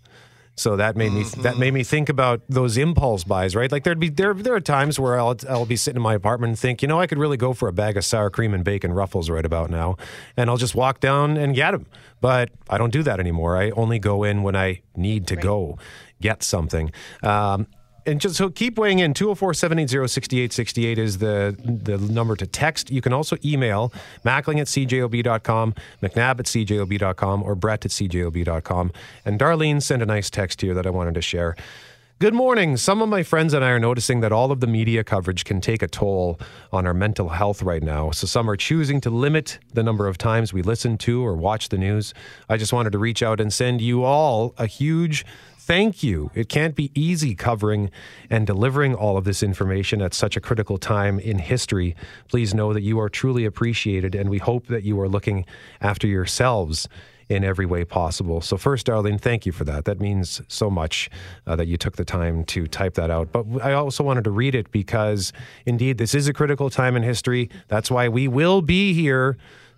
[0.56, 3.70] So that made me that made me think about those impulse buys, right?
[3.70, 6.50] Like there'd be there there are times where I'll I'll be sitting in my apartment
[6.50, 8.64] and think, you know, I could really go for a bag of sour cream and
[8.64, 9.96] bacon ruffles right about now,
[10.34, 11.86] and I'll just walk down and get them.
[12.22, 13.56] But I don't do that anymore.
[13.56, 15.78] I only go in when I need to go
[16.22, 16.90] get something.
[17.22, 17.66] Um,
[18.06, 23.12] and just so keep weighing in 204-780-6868 is the the number to text you can
[23.12, 23.92] also email
[24.24, 28.92] mackling at cjob.com mcnab at cjob.com or brett at cjob.com
[29.24, 31.56] and darlene sent a nice text here that i wanted to share
[32.18, 32.78] Good morning.
[32.78, 35.60] Some of my friends and I are noticing that all of the media coverage can
[35.60, 36.40] take a toll
[36.72, 38.10] on our mental health right now.
[38.10, 41.68] So some are choosing to limit the number of times we listen to or watch
[41.68, 42.14] the news.
[42.48, 45.26] I just wanted to reach out and send you all a huge
[45.66, 46.30] thank you.
[46.34, 47.90] It can't be easy covering
[48.30, 51.96] and delivering all of this information at such a critical time in history.
[52.28, 55.44] Please know that you are truly appreciated, and we hope that you are looking
[55.80, 56.88] after yourselves
[57.28, 58.40] in every way possible.
[58.40, 59.84] So, first, Darlene, thank you for that.
[59.84, 61.10] That means so much
[61.46, 63.32] uh, that you took the time to type that out.
[63.32, 65.32] But I also wanted to read it because,
[65.64, 67.50] indeed, this is a critical time in history.
[67.66, 69.36] That's why we will be here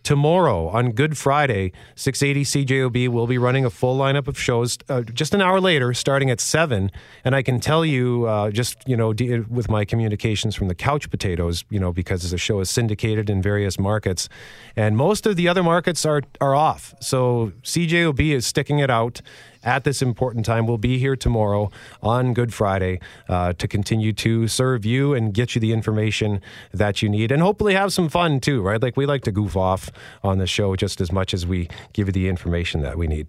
[0.08, 3.10] tomorrow on Good Friday, 680 CJOB.
[3.10, 6.40] We'll be running a full lineup of shows uh, just an hour later, starting at
[6.40, 6.90] 7.
[7.26, 10.74] And I can tell you, uh, just, you know, de- with my communications from the
[10.74, 14.30] Couch Potatoes, you know, because the show is syndicated in various markets,
[14.76, 16.94] and most of the other markets are, are off.
[17.02, 19.20] So CJOB is sticking it out
[19.62, 20.66] at this important time.
[20.66, 21.70] We'll be here tomorrow
[22.02, 26.40] on Good Friday uh, to continue to serve you and get you the information
[26.72, 28.82] that you need and hopefully have some fun too, right?
[28.82, 29.90] Like we like to goof off
[30.22, 33.26] on the show just as much as we give you the information that we need.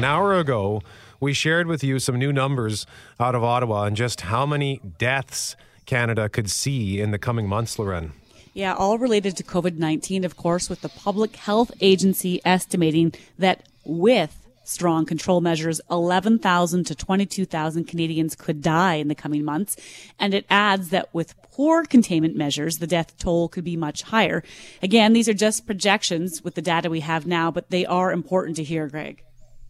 [0.00, 0.80] An hour ago,
[1.20, 2.86] we shared with you some new numbers
[3.18, 7.78] out of Ottawa and just how many deaths Canada could see in the coming months,
[7.78, 8.12] Loren.
[8.52, 13.68] Yeah, all related to COVID 19, of course, with the Public Health Agency estimating that
[13.84, 19.76] with strong control measures, 11,000 to 22,000 Canadians could die in the coming months.
[20.18, 24.42] And it adds that with poor containment measures, the death toll could be much higher.
[24.82, 28.56] Again, these are just projections with the data we have now, but they are important
[28.56, 29.22] to hear, Greg.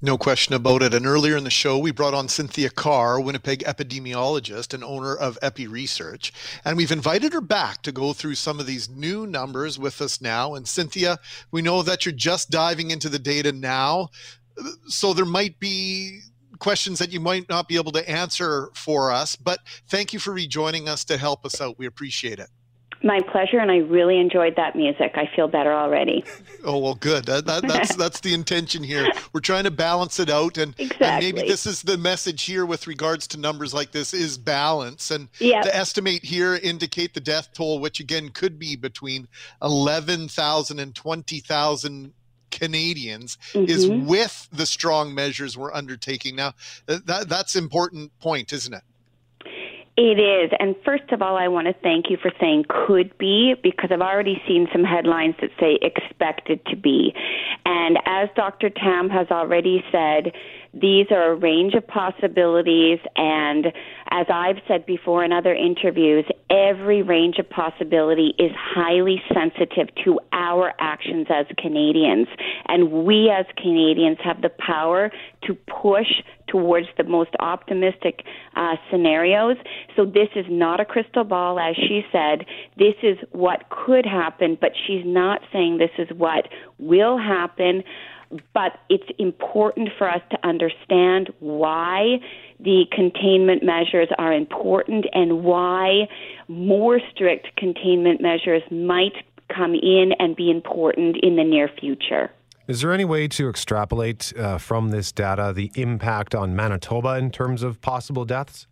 [0.03, 0.95] No question about it.
[0.95, 5.39] And earlier in the show, we brought on Cynthia Carr, Winnipeg epidemiologist and owner of
[5.43, 6.33] Epi Research.
[6.65, 10.23] And we've invited her back to go through some of these new numbers with us
[10.23, 10.55] now.
[10.55, 11.19] And Cynthia,
[11.51, 14.09] we know that you're just diving into the data now.
[14.87, 16.21] So there might be
[16.59, 19.37] questions that you might not be able to answer for us.
[19.37, 21.79] But thank you for rejoining us to help us out.
[21.79, 22.49] We appreciate it.
[23.03, 25.13] My pleasure, and I really enjoyed that music.
[25.15, 26.25] I feel better already.
[26.63, 27.25] Oh well, good.
[27.25, 29.09] That, that, that's that's the intention here.
[29.33, 31.29] We're trying to balance it out, and, exactly.
[31.29, 35.11] and, maybe this is the message here with regards to numbers like this is balance,
[35.11, 35.65] and yep.
[35.65, 39.27] the estimate here indicate the death toll, which again could be between
[39.63, 42.13] eleven thousand and twenty thousand
[42.51, 43.71] Canadians mm-hmm.
[43.71, 46.37] is with the strong measures we're undertaking.
[46.37, 46.55] Now,
[46.87, 48.83] that, that's important point, isn't it?
[50.03, 50.51] It is.
[50.59, 54.01] And first of all, I want to thank you for saying could be because I've
[54.01, 57.13] already seen some headlines that say expected to be.
[57.67, 58.71] And as Dr.
[58.71, 60.33] Tam has already said,
[60.73, 63.67] these are a range of possibilities, and
[64.11, 70.21] as I've said before in other interviews, every range of possibility is highly sensitive to
[70.33, 72.29] our actions as Canadians.
[72.69, 75.11] And we as Canadians have the power
[75.47, 78.23] to push towards the most optimistic
[78.57, 79.57] uh, scenarios.
[79.97, 82.47] So this is not a crystal ball, as she said.
[82.77, 86.49] This is what could happen, but she's not saying this is what
[86.79, 87.83] will happen
[88.55, 92.19] but it's important for us to understand why
[92.61, 96.09] the containment measures are important and why
[96.49, 99.15] more strict containment measures might
[99.55, 102.31] come in and be important in the near future.
[102.69, 107.31] Is there any way to extrapolate uh, from this data the impact on Manitoba in
[107.33, 108.69] terms of possible deaths?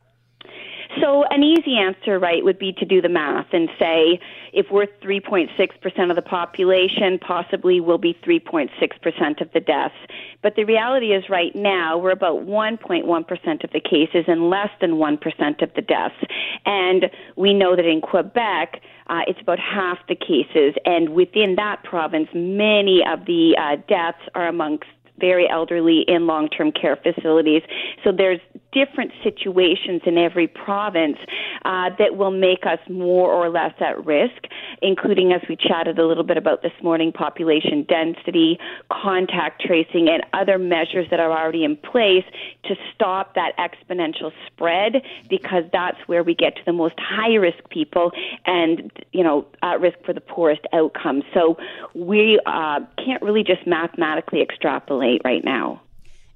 [1.01, 4.20] So, an easy answer, right, would be to do the math and say
[4.53, 9.94] if we're 3.6% of the population, possibly we'll be 3.6% of the deaths.
[10.42, 14.92] But the reality is, right now, we're about 1.1% of the cases and less than
[14.92, 16.16] 1% of the deaths.
[16.64, 20.74] And we know that in Quebec, uh, it's about half the cases.
[20.84, 24.88] And within that province, many of the uh, deaths are amongst
[25.18, 27.62] very elderly in long term care facilities.
[28.04, 28.40] So there's
[28.72, 31.16] different situations in every province
[31.64, 34.44] uh, that will make us more or less at risk,
[34.82, 38.58] including, as we chatted a little bit about this morning, population density,
[38.92, 42.24] contact tracing, and other measures that are already in place
[42.64, 47.58] to stop that exponential spread because that's where we get to the most high risk
[47.70, 48.12] people
[48.44, 51.24] and, you know, at risk for the poorest outcomes.
[51.32, 51.56] So
[51.94, 55.82] we uh, can't really just mathematically extrapolate right now.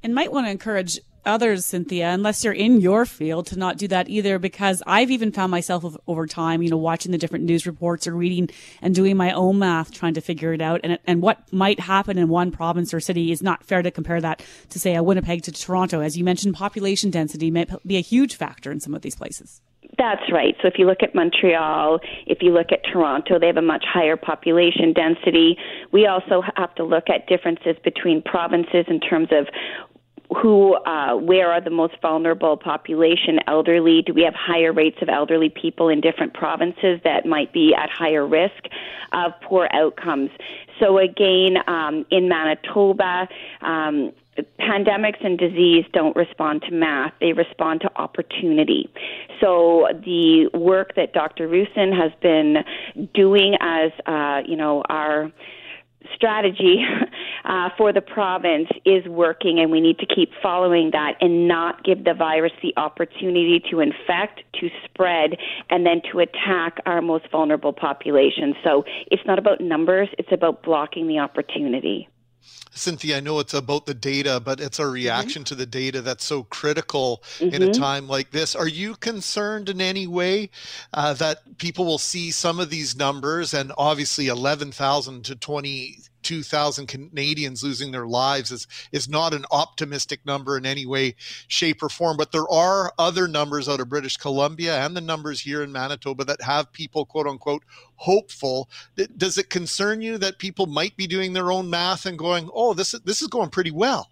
[0.03, 3.87] And might want to encourage others, Cynthia, unless you're in your field, to not do
[3.89, 4.39] that either.
[4.39, 8.15] Because I've even found myself over time, you know, watching the different news reports or
[8.15, 8.51] reading
[8.81, 10.81] and doing my own math, trying to figure it out.
[10.83, 14.21] And and what might happen in one province or city is not fair to compare
[14.21, 16.01] that to say a Winnipeg to Toronto.
[16.01, 19.61] As you mentioned, population density may be a huge factor in some of these places.
[19.99, 20.57] That's right.
[20.63, 23.85] So if you look at Montreal, if you look at Toronto, they have a much
[23.87, 25.59] higher population density.
[25.93, 29.49] We also have to look at differences between provinces in terms of
[30.41, 33.39] who, uh, where are the most vulnerable population?
[33.47, 34.03] Elderly?
[34.03, 37.91] Do we have higher rates of elderly people in different provinces that might be at
[37.91, 38.65] higher risk
[39.13, 40.31] of poor outcomes?
[40.81, 43.29] So again, um, in Manitoba,
[43.61, 44.13] um,
[44.61, 48.89] pandemics and disease don't respond to math, they respond to opportunity.
[49.41, 51.49] So the work that Dr.
[51.49, 52.65] Roussin has been
[53.13, 55.31] doing as, uh, you know, our
[56.15, 56.85] strategy
[57.45, 61.85] uh, for the province is working, and we need to keep following that and not
[61.85, 65.37] give the virus the opportunity to infect, to spread,
[65.71, 68.55] and then to attack our most vulnerable population.
[68.65, 72.09] So it's not about numbers, it's about blocking the opportunity.
[72.75, 75.49] Cynthia, I know it's about the data, but it's our reaction mm-hmm.
[75.49, 77.55] to the data that's so critical mm-hmm.
[77.55, 78.55] in a time like this.
[78.55, 80.51] Are you concerned in any way
[80.95, 85.99] uh, that people will see some of these numbers and obviously 11,000 to 20?
[86.23, 91.15] 2,000 Canadians losing their lives is, is not an optimistic number in any way,
[91.49, 92.17] shape, or form.
[92.17, 96.25] But there are other numbers out of British Columbia and the numbers here in Manitoba
[96.25, 97.65] that have people, quote unquote,
[97.97, 98.69] hopeful.
[99.17, 102.75] Does it concern you that people might be doing their own math and going, oh,
[102.75, 104.09] this is, this is going pretty well?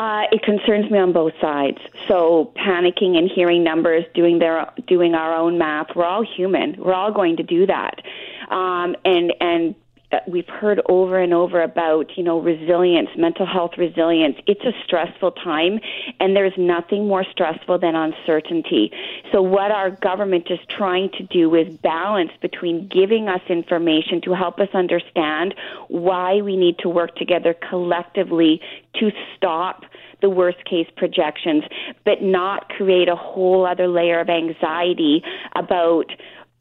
[0.00, 1.76] Uh, it concerns me on both sides.
[2.08, 5.88] So panicking and hearing numbers, doing their doing our own math.
[5.94, 6.76] We're all human.
[6.78, 8.00] We're all going to do that.
[8.50, 9.74] Um, and and
[10.12, 14.36] uh, we've heard over and over about, you know, resilience, mental health resilience.
[14.46, 15.78] It's a stressful time,
[16.18, 18.90] and there's nothing more stressful than uncertainty.
[19.30, 24.34] So, what our government is trying to do is balance between giving us information to
[24.34, 25.54] help us understand
[25.86, 28.60] why we need to work together collectively
[28.94, 29.84] to stop
[30.22, 31.64] the worst case projections,
[32.04, 35.22] but not create a whole other layer of anxiety
[35.54, 36.10] about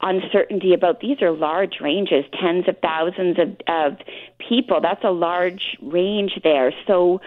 [0.01, 3.97] uncertainty about these are large ranges, tens of thousands of, of
[4.37, 4.79] people.
[4.81, 6.73] That's a large range there.
[6.87, 7.21] So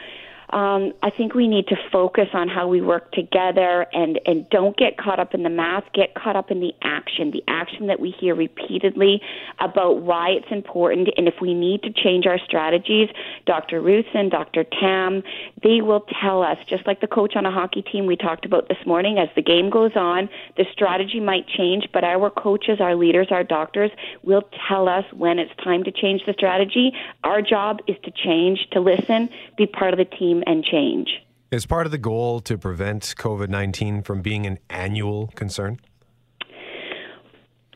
[0.52, 4.76] um, I think we need to focus on how we work together and, and don't
[4.76, 8.00] get caught up in the math, get caught up in the action, the action that
[8.00, 9.22] we hear repeatedly
[9.60, 11.08] about why it's important.
[11.16, 13.08] And if we need to change our strategies,
[13.46, 13.80] Dr.
[13.80, 14.64] Roussin, Dr.
[14.64, 15.22] Tam,
[15.62, 18.68] they will tell us, just like the coach on a hockey team we talked about
[18.68, 20.28] this morning, as the game goes on,
[20.58, 23.90] the strategy might change, but our coaches, our leaders, our doctors
[24.22, 26.92] will tell us when it's time to change the strategy.
[27.24, 31.08] Our job is to change, to listen, be part of the team and change.
[31.50, 35.80] Is part of the goal to prevent COVID 19 from being an annual concern?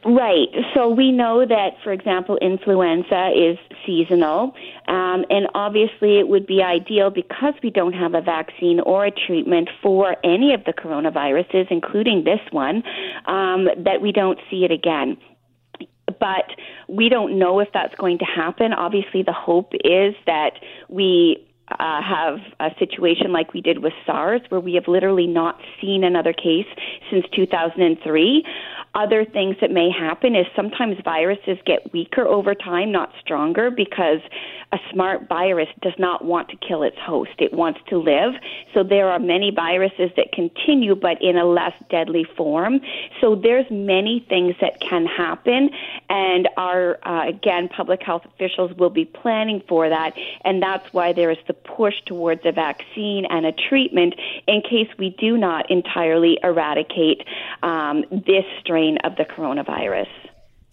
[0.06, 0.48] Right.
[0.72, 4.54] So we know that, for example, influenza is seasonal,
[4.86, 9.10] um, and obviously it would be ideal because we don't have a vaccine or a
[9.10, 12.84] treatment for any of the coronaviruses, including this one,
[13.26, 15.16] um, that we don't see it again
[16.20, 16.46] but
[16.88, 18.72] we don't know if that's going to happen.
[18.72, 20.52] Obviously, the hope is that
[20.88, 25.58] we uh, have a situation like we did with SARS, where we have literally not
[25.80, 26.66] seen another case
[27.10, 28.44] since 2003.
[28.94, 34.20] Other things that may happen is sometimes viruses get weaker over time, not stronger, because
[34.72, 37.32] a smart virus does not want to kill its host.
[37.38, 38.32] It wants to live.
[38.72, 42.80] So there are many viruses that continue, but in a less deadly form.
[43.20, 45.70] So there's many things that can happen,
[46.08, 50.14] and our uh, again public health officials will be planning for that,
[50.44, 54.14] and that's why there is the push towards a vaccine and a treatment
[54.46, 57.22] in case we do not entirely eradicate
[57.62, 60.08] um, this strain of the coronavirus.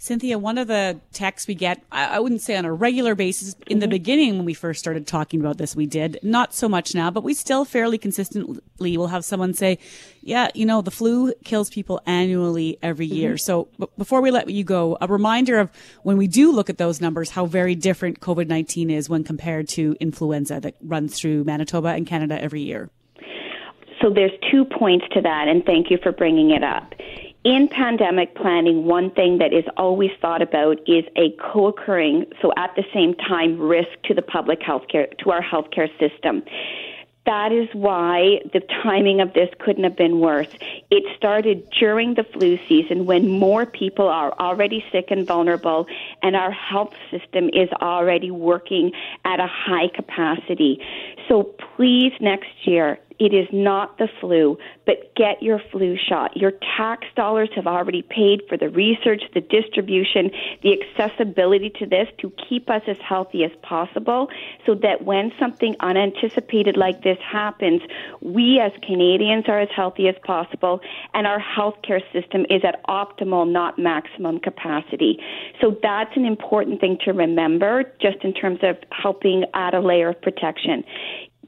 [0.03, 3.55] Cynthia, one of the texts we get, I wouldn't say on a regular basis.
[3.67, 6.19] In the beginning, when we first started talking about this, we did.
[6.21, 9.79] Not so much now, but we still fairly consistently will have someone say,
[10.21, 13.35] yeah, you know, the flu kills people annually every year.
[13.35, 13.45] Mm-hmm.
[13.45, 15.69] So b- before we let you go, a reminder of
[16.01, 19.95] when we do look at those numbers, how very different COVID-19 is when compared to
[20.01, 22.89] influenza that runs through Manitoba and Canada every year.
[24.01, 26.93] So there's two points to that, and thank you for bringing it up
[27.43, 32.75] in pandemic planning, one thing that is always thought about is a co-occurring, so at
[32.75, 36.43] the same time, risk to the public health care, to our healthcare system.
[37.25, 40.49] That is why the timing of this couldn't have been worse.
[40.91, 45.87] It started during the flu season when more people are already sick and vulnerable,
[46.21, 48.91] and our health system is already working
[49.23, 50.85] at a high capacity.
[51.29, 51.43] So
[51.75, 56.35] please, next year, it is not the flu, but get your flu shot.
[56.35, 60.29] Your tax dollars have already paid for the research, the distribution,
[60.61, 64.27] the accessibility to this to keep us as healthy as possible
[64.65, 67.81] so that when something unanticipated like this happens,
[68.19, 70.81] we as Canadians are as healthy as possible
[71.13, 75.17] and our healthcare system is at optimal, not maximum capacity.
[75.61, 80.09] So that's an important thing to remember just in terms of helping add a layer
[80.09, 80.83] of protection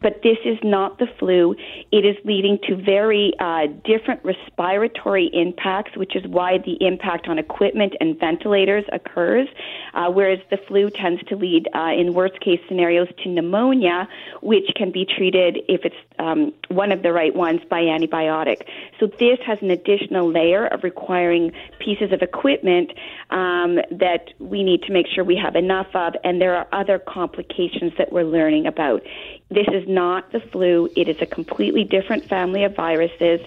[0.01, 1.55] but this is not the flu.
[1.91, 7.39] It is leading to very uh, different respiratory impacts, which is why the impact on
[7.39, 9.47] equipment and ventilators occurs,
[9.93, 14.07] uh, whereas the flu tends to lead, uh, in worst case scenarios, to pneumonia,
[14.41, 18.67] which can be treated, if it's um, one of the right ones, by antibiotic.
[18.99, 22.91] So this has an additional layer of requiring pieces of equipment
[23.29, 26.99] um, that we need to make sure we have enough of, and there are other
[26.99, 29.01] complications that we're learning about.
[29.49, 30.89] This is not the flu.
[30.95, 33.41] It is a completely different family of viruses.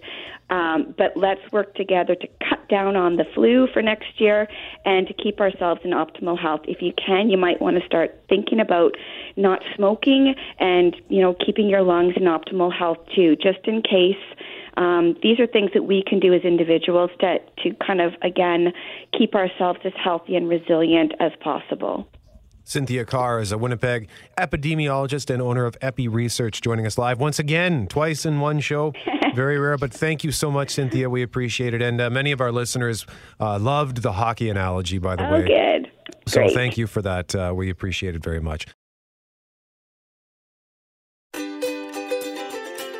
[0.51, 4.49] Um, but let's work together to cut down on the flu for next year
[4.84, 6.62] and to keep ourselves in optimal health.
[6.64, 8.96] If you can, you might want to start thinking about
[9.36, 14.16] not smoking and you know keeping your lungs in optimal health too, just in case.
[14.78, 18.72] Um, these are things that we can do as individuals to to kind of again
[19.16, 22.09] keep ourselves as healthy and resilient as possible.
[22.69, 27.39] Cynthia Carr is a Winnipeg epidemiologist and owner of Epi Research, joining us live once
[27.39, 28.93] again, twice in one show.
[29.35, 31.09] Very rare, but thank you so much, Cynthia.
[31.09, 31.81] We appreciate it.
[31.81, 33.07] And uh, many of our listeners
[33.41, 35.47] uh, loved the hockey analogy, by the oh, way.
[35.47, 35.91] good.
[36.27, 36.53] So Great.
[36.53, 37.35] thank you for that.
[37.35, 38.66] Uh, we appreciate it very much.